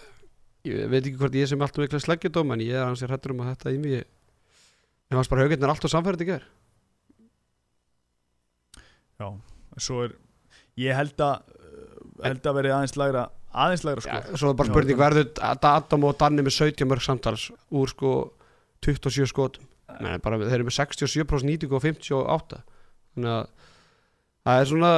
[0.69, 3.33] ég veit ekki hvort ég sem alltaf mikla sleggjadóm en ég er hans ég hrættur
[3.33, 6.45] um að þetta í mig Ég fannst bara haugirnir alltaf samfærið í ger
[9.19, 10.15] já, en svo er
[10.81, 13.25] ég held að uh, held að verið aðeins lægra
[13.65, 16.89] aðeins lægra sko Svo er bara Já, spurning það- verður Adam og Danni með 17
[16.91, 18.11] mörg samtals úr sko
[18.85, 19.69] 27 skotum
[20.03, 22.61] Nei, bara, þeir eru með 67% nýtingu og 58
[23.15, 23.47] þannig að
[24.45, 24.91] það er svona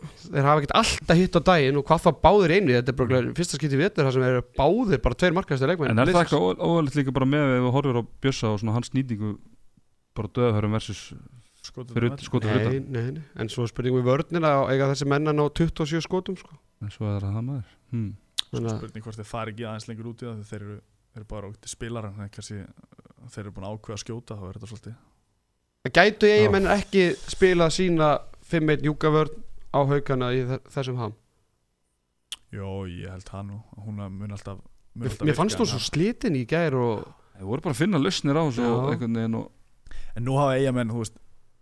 [0.00, 2.76] þeir hafa ekkert alltaf hitt á daginn og hvað það báðir einu.
[2.76, 6.02] Þetta er bara fyrsta skipti vetur það sem eru báðir bara tveir markaðstu leikmenn En
[6.02, 8.92] er það eitthvað óvægt líka bara með ef við horfum á Bjössa og svona hans
[8.96, 9.34] nýtingu
[10.16, 15.34] bara döðhörum versus við nei, nei, en svo er spurning við vörnina eiga þessi menna
[15.36, 16.56] ná 27 skotum sko.
[16.80, 17.74] En svo er það maður.
[17.92, 18.14] Hmm.
[18.46, 20.78] þannig að spurning hvort þeir fari ekki aðeins lengur út í það þeir eru,
[21.12, 22.62] þeir eru bara út í spilar en kannski
[23.28, 24.96] þeir eru búin að ákveða að skjóta þá er þetta svolítið.
[25.84, 27.04] Það gætu eigin menn ekki
[27.34, 28.08] spila sína
[28.50, 29.36] 5-1 júkavörn
[29.72, 31.14] á haugana í þe- þessum ham?
[32.50, 33.60] Jó, ég held það nú.
[33.84, 37.04] Hún mun alltaf mun Mér, alltaf mér fannst þú en svo slitin í gær og
[37.40, 38.88] Þeir voru bara að finna lausnir á þessu og
[39.40, 39.50] og
[40.16, 40.90] En nú hafa eigamenn,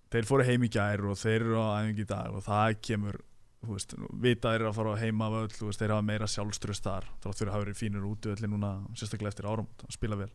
[0.09, 3.19] Þeir fóru heim í gær og þeir eru á æfingi í dag og það kemur,
[3.61, 3.91] þú veist
[4.25, 5.29] vita þeir eru að fara á heima
[5.69, 8.71] veist, þeir hafa meira sjálfströst þar, þrátt fyrir að hafa verið fínur út öllu núna,
[8.97, 10.31] sérstaklega eftir árum að spila vel,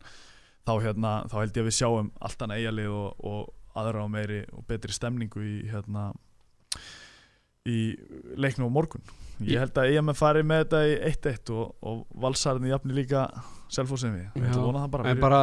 [0.63, 4.07] þá hérna þá held ég að við sjáum allt annað eigalið og, og aðra á
[4.11, 6.11] meiri og betri stemningu í hérna
[7.69, 7.79] í
[8.35, 9.03] leiknum á morgun.
[9.43, 13.25] Ég held að eigamenn fari með þetta í 1-1 og, og valsarðin jafni líka
[13.73, 15.41] selfóðsum við, ég ætla að vona það bara en bara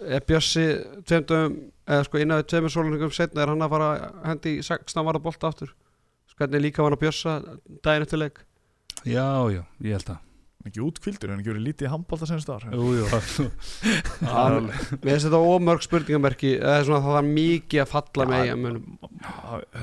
[0.00, 0.64] er Bjössi
[1.08, 1.56] tveimdum,
[1.88, 5.06] eða sko innan við tveimur sóluningum setna er hann að fara að hendi í 16
[5.08, 5.74] varða bolta aftur?
[6.30, 7.36] Sko hvernig líka var hann að Bjössa
[7.84, 8.42] daginn eftir leik?
[9.04, 10.29] Já, já, ég held að
[10.68, 12.66] ekki útkvildur, en ekki verið lítið í handbólta senst ár.
[12.68, 13.06] Jú, jú.
[14.28, 14.68] Hann-
[15.00, 18.82] Mér finnst þetta ómörg spurningamerki eða svona það var mikið að falla með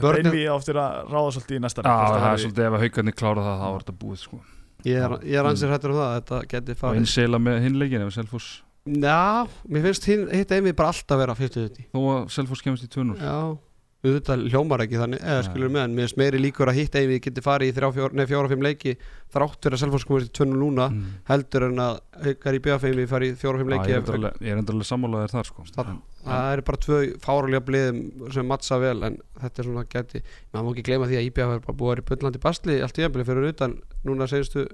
[0.02, 3.44] Börnin við áttir að ráða svolítið í næsta það er svolítið ef að haugarnir klára
[3.48, 4.40] það þá var þetta búið sko.
[4.88, 7.02] Ég er, ég er ansið hættur um það að þetta geti og farið.
[7.02, 8.50] einsela með hinleikin ef Selfoss
[8.88, 12.92] Já, mér finnst hinn- hitt einvið bara alltaf vera 50-50 þó að Selfoss kemst í
[12.94, 13.58] 2-0 Já,
[14.06, 17.22] auðvitað hljómar ekki þannig eða skilur með, en mér finnst meiri líkur að hitt einvið
[17.26, 18.92] geti farið í 4-5 leiki
[19.34, 21.08] þrátt fyrir að Selfoss komast í 2 núna Mm.
[21.28, 24.38] heldur en að haukar í BFM farið í 4-5 Já, leiki ég er ef- alveg-
[24.46, 25.66] ég er endur alveg sammálaðir þar sko.
[25.76, 29.86] Það, En- það er bara tvö fáralega bliðum sem mattsa vel en þetta er svona
[29.90, 30.22] geti
[30.54, 33.04] maður má ekki gleyma því að IBF er bara búið í bullandi basli allt í
[33.08, 34.68] ennbili fyrir utan núna senstu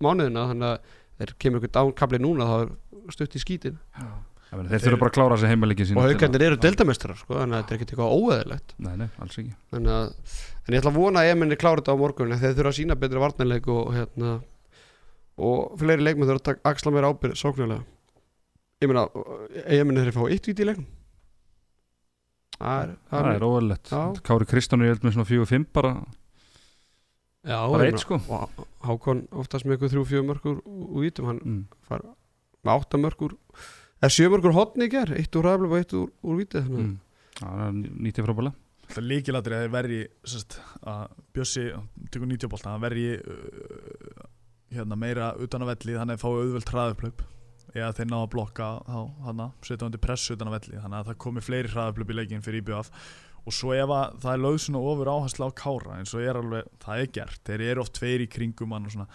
[0.00, 0.78] mánuðina þannig að
[4.48, 7.56] þeir Þeir þurfa bara að klára þessi heimaleiki sína og haugarnir eru deildamestrar sko, þannig
[7.56, 9.56] að þetta er ekkert eitthvað óeðilegt Nei, nei, alls ekki.
[9.74, 12.56] Þannig að, en ég ætla að vona að Eminni klára þetta á morgun en þeir
[12.56, 14.34] þurfa að sína betri varnarleik og hérna
[15.38, 17.84] og fleiri leikmenn þurfa að taka axla meira ábyrð sóknarlega
[18.82, 19.04] ég meina,
[19.66, 20.86] Eminni þeir fá eitt vít í leiknum.
[22.58, 24.00] Það er, er óverlegt Já.
[24.26, 25.92] Kári Kristján er held með svona 4-5 bara.
[27.46, 28.18] Já, bara eitt sko.
[28.18, 31.60] og Hákon oftast með eitthvað þrjú fjögur mörgur úr vítum, hann mm.
[31.86, 32.02] far
[32.66, 33.36] með átta mörgur
[33.98, 36.88] eða sjö mörgur hotni í ger, eitt úr ræflum og eitt úr, úr vítið þannig
[36.88, 36.96] Mm.
[37.38, 38.50] Það er nýttið frábæla.
[38.88, 41.64] Það er líkilatri að verji sest, að Bjössi,
[42.10, 44.24] tekur 90 bolta hann verji uh,
[44.74, 47.22] hérna, meira utan að velli þannig að fái auðvöld hraðuplöp
[47.76, 48.68] eða þeir ná að blokka
[49.62, 52.62] setja undir pressu utan að velli þannig að það komi fleiri hraðuplöp í leikin fyrir
[52.64, 52.90] IBF
[53.44, 56.40] og svo ef að það er lögð svona ofur áhersla á kára eins og er
[56.40, 59.08] alveg, það er gert þeir eru oft tveir í kringum hann og svona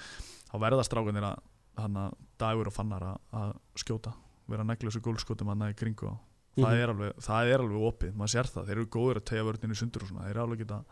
[0.49, 1.41] þá verða strákanir að
[1.81, 4.13] hann að dagur og fannar að, að skjóta
[4.50, 6.16] vera að negla þessu gólskotum hann í kringu á
[6.54, 6.82] það, Mhm.
[6.84, 8.66] er alveg, það er alveg opið, maður sér það.
[8.68, 10.84] Þeir eru góður að tegja vörninu sundur og svona þeir eru alveg geta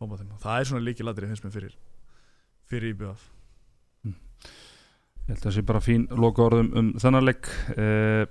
[0.00, 1.74] bomba þeim, það er svona líki ladrið finnst mér fyrir
[2.70, 3.30] fyrir IBF
[5.24, 7.46] Ég held að það sé bara fín loka orðum um þennan leik.
[7.80, 8.26] Eh,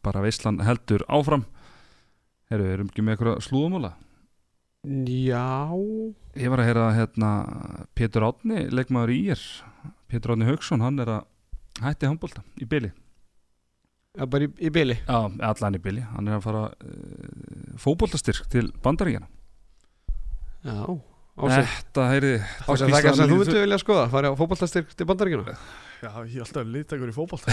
[0.00, 1.42] bara Veislan heldur áfram.
[2.50, 3.94] Herru, erum ekki með eitthvað slúðumóla?
[4.86, 5.74] já,
[6.38, 7.30] Ég var að heyra að hérna,
[7.94, 9.42] Pétur Átni, leikmaður í ír
[10.08, 11.24] Pétur Átni Haugsson, hann er að
[11.82, 12.92] hætti handbólta í byli
[14.18, 15.18] já bara í, í byli Já,
[15.50, 19.28] allan í byli, hann er að fara uh, fótboltastyrk til bandaríkjana
[20.66, 20.80] já,
[21.40, 25.08] ásett Þetta heyri Ásett það ekki sem þú myndir vilja skoða, farið á fótballtastyrk til
[25.10, 25.54] bandaríkjuna
[26.00, 27.52] Já, ég er alltaf litakur í fótbolta.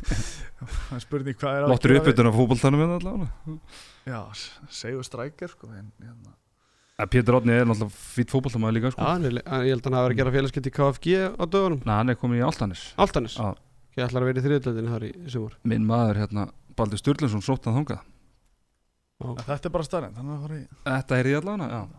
[0.60, 3.54] Það er spurning hvað er að Lottur uppbytun af fótboltanum við allavega?
[4.04, 4.18] Já,
[4.76, 6.34] segjum strækjar sko en, hérna.
[7.00, 9.06] En Pétur Átni er náttúrulega fýtt fótboltamæður líka Já, sko.
[9.08, 11.44] hann er, hann- ég held að hann hafi verið að gera félagskipt í KFG á
[11.48, 13.48] dögunum, Nei, hann er komin í Altanis Altanis Já.
[13.98, 15.56] Ég ætlar að vera í þriðutöldinni þar í sumar.
[15.66, 16.44] Minn maður hérna,
[16.78, 18.04] Baldur Sturlunsson sótt að þangað.
[19.20, 21.98] En Þetta er bara starrend, þannig að fara í Þetta heyrði ég allavega, já.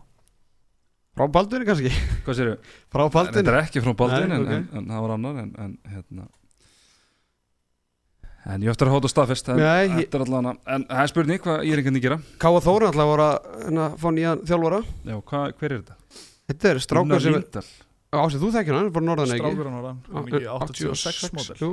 [1.12, 1.90] Frá Baldurinn kannski,
[2.24, 2.54] Hvað séru?
[2.90, 3.50] frá Þetta Baldurinn.
[3.52, 4.54] er ekki frá Baldin Nei, en, ok.
[4.56, 6.24] en, en það var annar en, en hérna.
[8.52, 11.76] En ég eftir að hóta staðfest Þetta er allavega En það er spurning hvað ég
[11.76, 12.18] er einhvern að gera.
[12.42, 14.80] Káa Þóra alltaf voru að hérna, fá nýjan þjálfara.
[15.12, 16.22] Já, hvað, hver er þetta?
[16.50, 17.36] Þetta er strákur Gunnar sem
[18.12, 19.40] Ásið, þú þekkir hann, hann bara norðan ekki?
[19.40, 19.76] Strákur var
[20.20, 21.68] er ekki 86 módel jú.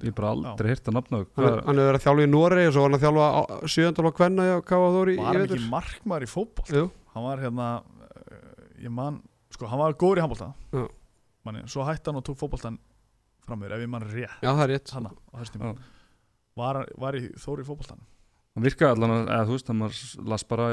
[0.00, 2.30] Ég er bara aldrei hýrt að nafna Hann Hvað hann hefur verið að þjálfa í
[2.32, 5.44] Noregi og svo var hann að þjálfa sjöndal og kvenna hjá Káa Þóri Var hann
[5.44, 6.30] ekki markmaður í
[6.74, 6.84] Jú,
[7.14, 9.20] Hann var hérna uh, Ég man,
[9.54, 10.86] sko, hann var góður í handbólta Já.
[11.44, 12.80] Manni, Svo hætti hann og tók fótboltan
[13.44, 14.40] fram mér Ef ég mann rétt.
[14.40, 14.94] Já það er rétt.
[14.96, 14.98] Á
[16.54, 18.02] Var, var í Þóri í fótboltan
[18.54, 20.66] Hann virkaði allan að, eða þú veist, að maður las bara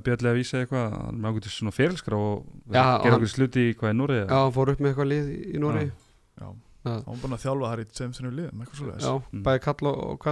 [0.00, 3.88] MBL að vísa eitthvað, hann með ákveðið svona ferilskra og hann- okkur sluti í hvað
[3.92, 5.92] er Núri Já, hann fór upp með eitthvað lið í, í Noregi.
[6.40, 6.90] Já, Já.
[6.90, 9.42] hann var búinn að þjálfa þar í tveim sinnum liðum Eitthvað svo Já, Mm.
[9.46, 10.26] bæði kall og,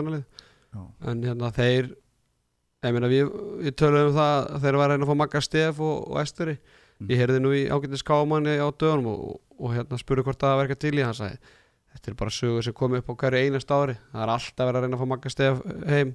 [0.72, 0.82] Já.
[1.06, 1.92] En hérna þeir
[2.82, 3.28] Ég meina við,
[3.62, 6.16] við töluðum um það að þeir var að reyna að fá Magga Stef og, og
[6.18, 6.56] Esteri.
[6.98, 7.06] Mm.
[7.12, 10.74] Ég heyrði nú í ágættis kámanni á dögunum og, og hérna spurði hvort það verka
[10.82, 11.38] til í hann sagði
[11.92, 13.94] Þetta er bara sögur sem komið upp á hverju einast ári.
[14.10, 15.62] Það er alltaf verið að reyna að fá Magga Stef
[15.92, 16.14] heim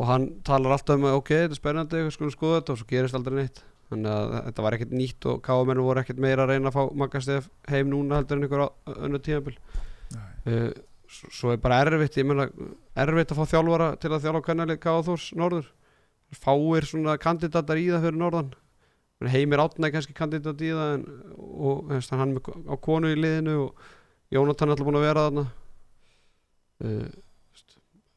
[0.00, 2.88] og hann talar alltaf um að ok, þetta er spennandi, skulum skoða þetta og svo
[2.88, 3.58] gerist aldrei neitt.
[3.90, 6.94] Þannig að þetta var ekkert nýtt og káamennu voru ekkert meira að reyna að fá
[7.02, 8.62] Magastef heim núna heldur en einhver
[8.94, 9.56] önnu tímabil.
[10.14, 10.30] Nei.
[10.46, 10.70] uh,
[11.10, 12.46] svo, svo er bara erfitt ég meina
[13.04, 15.70] erfitt að fá þjálfara til að þjálfa kannalið Káþórs norður.
[16.30, 18.52] Fáir svona kandidatar í það fyrir norðan.
[19.28, 21.02] Heimir Átna er kannski kandidat í það en,
[21.36, 23.88] og veist, hann á konu í liðinu og
[24.30, 25.44] Jónatan er alltaf búin að vera þarna.
[26.80, 27.10] Uh,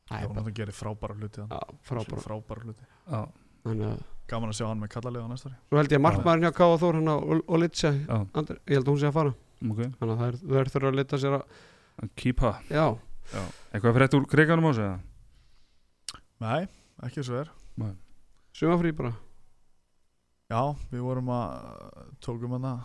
[0.10, 1.46] það er bara Jónatan gerir frábæra hluti
[1.88, 2.24] frábæra.
[2.26, 2.88] Frábæra hluti.
[3.08, 3.22] Já,
[3.64, 5.58] þannig að gaman að sjá hann með kallarlega á næsta ári.
[5.70, 7.16] Svo held ég að markmaðurinn hjá Káa Þór hann á
[7.58, 9.34] Olitsa, já, ég held að hún sé að fara.
[9.64, 9.82] Ok.
[10.00, 12.54] Þannig að það er, er þurfa að lita sér að Keepa.
[12.72, 12.86] Já,
[13.74, 15.00] Eitthvað fyrir úr kriganum á sig eða?
[16.44, 16.66] nei,
[17.08, 17.52] ekki svo er.
[18.54, 19.14] Sumafrí bara.
[20.52, 20.60] Já,
[20.92, 21.54] við vorum að
[22.22, 22.82] tókum hann að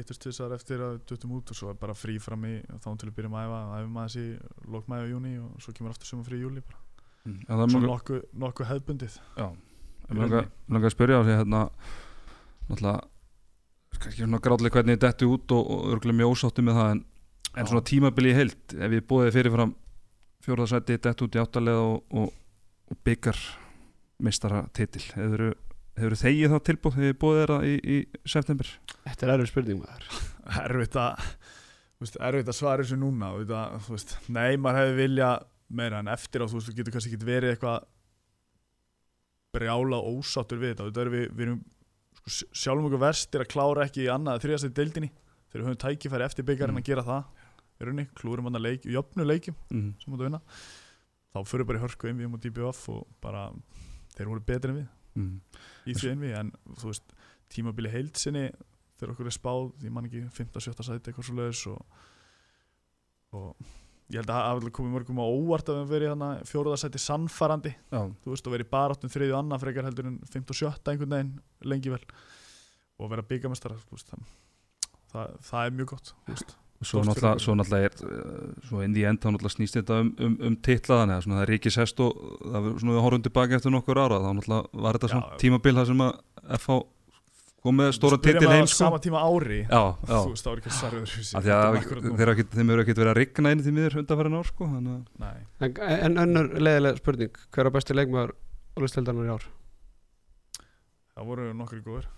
[0.00, 2.88] hittust tvisar eftir að við duttum út og svo er bara frí fram í þá
[2.92, 4.26] til að byrjum að æfa, æfum aðeins í
[4.74, 6.80] lokmæði og júni og svo kemur aftur sumar frí í júli bara.
[7.26, 7.40] Mm.
[7.42, 9.18] Er svo mjög nokkuð nokku hefðbundið.
[9.36, 9.46] Já,
[10.06, 11.62] ég langar að spyrja á því hérna
[12.66, 12.96] náttúrulega
[13.96, 17.02] kannski svona gráðlega hvernig þetta detti út og, og örgulega mjög ósáttu með það en,
[17.56, 19.72] en svona tímabili í heild ef ég búið fyrirfram
[20.44, 22.34] fjórðarsæti detti út í áttalega og, og,
[22.92, 23.40] og byggar
[24.22, 25.04] mistara titil.
[25.16, 25.48] Hefur,
[25.96, 27.96] hefur þegið það tilbúð þegar ég búið þeirra í, í
[28.28, 28.70] september?
[29.06, 30.08] Þetta er erfið spurning maður.
[30.66, 31.26] Erfitt að
[31.96, 32.04] þú
[32.52, 33.30] að svara þessu núna
[33.86, 35.30] þú veist, nei, maður hefði vilja
[35.80, 37.86] meira en eftir á, þú veist, þú getur kannski ekki verið eitthvað
[39.56, 41.60] brjála ósáttur við þetta, er við, við erum
[42.18, 45.10] sko, sj- sjálfum okkur verstir að klára ekki í annað í deildinni,
[45.48, 46.82] þegar við höfum tækifæri eftir byggjarinn Mm.
[46.82, 47.22] að gera það
[47.80, 49.88] í rauninni, klúrum hann að leik, jöfnu leikjum mm.
[50.02, 50.42] sem mútu vinna,
[51.32, 53.46] þá fyrir bara í hörku einvið mútu DBF og bara
[54.16, 54.86] þeir voru betri en við
[55.16, 55.40] Mm.
[55.86, 57.16] í því einvið, en þú veist
[57.52, 58.46] tímabili heildsinni
[58.96, 61.98] þegar okkur er spáð, ég man ekki 15-17 sæti eitthvað svo leiðis og,
[63.36, 63.74] og
[64.12, 68.00] ég held að það komið mörgum á óvart að við verið hérna fjóruðarsæti sannfarandi Já,
[68.22, 71.32] þú veist, og verið baráttum þriðju annað frekar heldur en 5 og 7 einhvern veginn
[71.66, 72.02] lengi vel
[72.96, 74.30] og vera byggamestara þú veist, það,
[75.12, 76.56] það, það er mjög gott þú veist.
[76.82, 80.10] Svo náttúrulega, svo náttúrulega er uh, svo inn í end þá náttúrulega snýst þetta um,
[80.20, 83.06] um, um titla þannig að svona það er ríkis hest og það var svona við
[83.06, 86.14] horfum tilbaka eftir nokkur ára þá náttúrulega var þetta svona tímabil það sem að
[86.60, 86.78] FH
[87.66, 88.78] kom með stóra titil heim á sko.
[88.78, 89.60] sama tíma ári.
[89.66, 90.18] Já, já.
[90.22, 91.48] þú veist, það var ekki sarður að
[92.20, 94.68] þeir, ekki, þeim eru ekkert verið að rigna inn í því miður undanfærin ár sko
[94.70, 94.86] að
[95.24, 95.34] Nei,
[95.66, 97.42] En, en önnur leiðilega spurning.
[97.50, 98.36] Hver er besti leikmaður
[98.78, 99.48] Ólistildarnar í ár?
[101.16, 102.08] það voru nokkri góður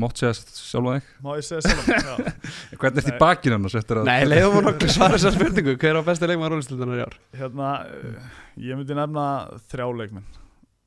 [0.00, 1.08] mátt segja sjálfa þig?
[1.24, 2.14] Má ég segja sjálf Já,
[2.80, 3.16] Hvernig er þetta Nei.
[3.16, 5.74] í bakinn eftir að Nei, leiðum við nokkuð svara þessar spurningu.
[5.82, 7.16] Hver er besti leikmaður Ólistildarnar í ár?
[7.40, 8.30] hérna eh,
[8.68, 9.26] ég myndi nefna
[9.72, 10.26] þrjá leikmenn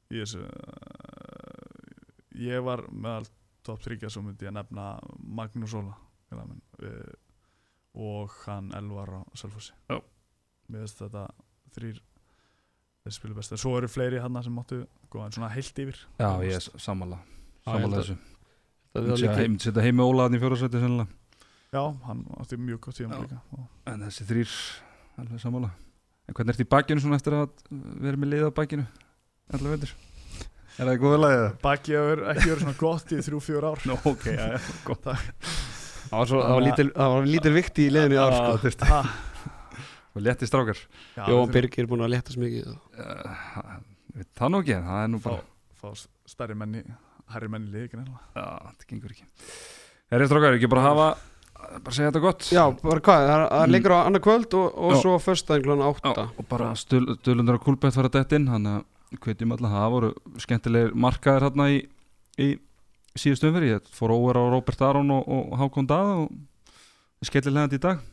[0.10, 0.42] í þessu.
[0.46, 2.02] Eh,
[2.48, 3.30] ég var meðal
[3.66, 4.90] top 3 svo myndi ég nefna
[5.22, 5.96] Magnús Óla
[6.36, 7.14] eh,
[7.96, 9.74] og hann Elvar á Selfossi.
[9.90, 10.02] Já.
[10.68, 11.28] mér finnst þetta
[11.78, 12.00] þrýr
[13.06, 14.82] þessi spilu best svo eru fleiri hann sem máttu
[15.14, 16.00] góða en svona heilt yfir.
[16.18, 17.22] Já, ég er Sammála.
[17.66, 18.18] Að- þessu
[18.96, 21.08] Það Myndi er setja líka- heim, setja heim með Ólaðin í fjóðarsæti sennilega.
[21.76, 23.22] Já, hann átti mjög gott tíðan Já.
[23.26, 23.40] líka
[23.92, 24.52] En þessi þrýr,
[25.20, 25.70] alveg sammála.
[26.26, 27.50] En hvernig ert í bakinu svona eftir að
[28.02, 28.86] vera með lið á bakinu?
[29.54, 29.92] Allaveg veitur
[30.80, 31.58] Er það góða lagið það?
[32.00, 33.84] að vera ekki verið svona gott í þrjú, fjör ár.
[33.88, 35.04] Nó, ok, já, já, gott.
[35.06, 38.58] Það var, svo, það var, lítil, það var lítil vikt í liðinu í ár sko.
[38.66, 39.14] þurfti ah,
[40.16, 40.82] Og létti strákar.
[41.16, 43.80] Já, Jó, við Birgir er búin að léttast mikið uh,
[44.16, 46.84] veit Það nú ekki, en það er nú bara að fá, fá stærri menni
[47.36, 49.26] herri menni líka nefnilega Já, þetta gengur ekki
[50.12, 51.08] Er það strákar, ekki bara hafa
[51.82, 53.72] Bara segja þetta gott Já, bara hvað, það er- það Mm.
[53.76, 55.00] liggur á annað kvöld og, og Já.
[55.02, 55.78] svo föstudaginn kl.
[55.82, 59.72] Já, 8 og bara stöl, stölundur á kúlbett fara dett inn Þannig að hvetjum alltaf
[59.76, 60.10] Það voru
[60.46, 61.80] skemmtilegir markaðir hérna í,
[62.38, 62.50] í
[63.18, 67.80] síðustu umfyrir Ég fór óver á Robert Aron og, og Hákon Dada og skellilega þetta
[67.80, 68.04] í dag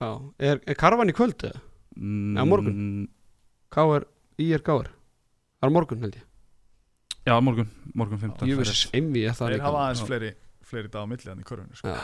[0.00, 0.10] Já,
[0.50, 1.60] er, er karvan í kvöld eða?
[1.96, 3.08] mm, Á morgun?
[3.72, 4.04] Káir,
[4.40, 4.88] í er káir
[5.60, 6.26] Það er morgun held ég
[7.26, 10.06] Já, morgun, morgun 15 Ég veist einvi ég það þeir líka hafa aðeins Já.
[10.08, 10.30] fleiri,
[10.70, 12.00] fleiri dag á milli hann í körfunni sko, Já,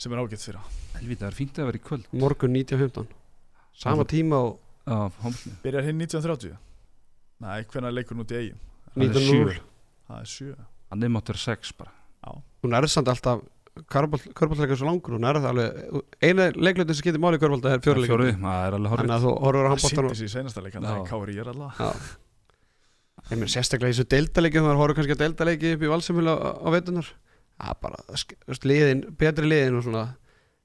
[0.00, 0.78] sem er ágætt fyrir hann.
[0.96, 2.08] Helvita, það er fínt að vera í kvöld.
[2.22, 3.10] Morgun 19.15
[3.80, 4.96] Sama tíma og Já,
[5.66, 6.56] byrjar hinn 1930
[7.44, 9.58] nei, hvernig leikur nút í eigin Það er 19.0 sjö.
[10.08, 11.92] það er er máttur 6 bara.
[12.64, 13.44] Hún er samt alltaf
[13.86, 17.84] Körbáltleika svo langur Hún er það alveg Einu leiklutin sem getur máli í körbálta er
[17.84, 20.74] það er alveg Þannig að þú horfur á það handbóltan sýndi sér í seinasta leik
[20.74, 20.90] hann Já.
[20.90, 22.29] það er kári ég er alltaf Já
[23.30, 26.50] Ég meina sérstaklega í þessu deildaleiki þú horfur kannski að deildaleiki upp í valsamhjölu á,
[26.60, 27.10] á veitunar
[27.60, 28.00] Það er bara,
[28.70, 30.06] liðin, betri liðin og svona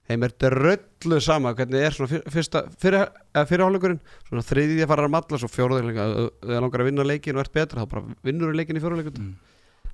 [0.05, 4.91] Þeim er dröllu sama hvernig er svona fyr- fyrsta, fyrir, eða fyrirháleikurinn Svona þriðið að
[4.93, 6.07] fara að matla svo fjóruðleika
[6.45, 9.22] Þegar langar að vinna leikin og ert betra þá bara vinnur þú leikin í fjóruðleikun
[9.22, 9.36] mm.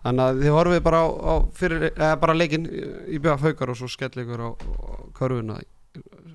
[0.01, 3.77] Þannig að þið horfið bara á, á fyrir, eða bara leikin í, BF haukar og
[3.79, 5.59] svo skell ykkur á, á körfuna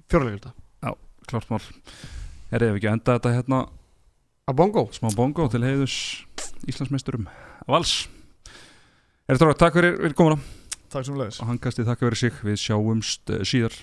[0.06, 0.54] fjóruðleikunda
[1.26, 1.62] Klart mál.
[2.54, 3.60] Er ef ekki að enda þetta hérna.
[4.46, 4.84] Að bongo?
[4.94, 5.96] Smá bongo til heiðus
[6.66, 7.28] Íslandsmeisturum
[7.70, 8.06] Vals.
[9.26, 10.40] Erður Dráð, takk fyrir, við erum komin á
[10.92, 13.74] Takk sem leðis Og hangast í takk fyrir sig, við sjáumst uh, síðar.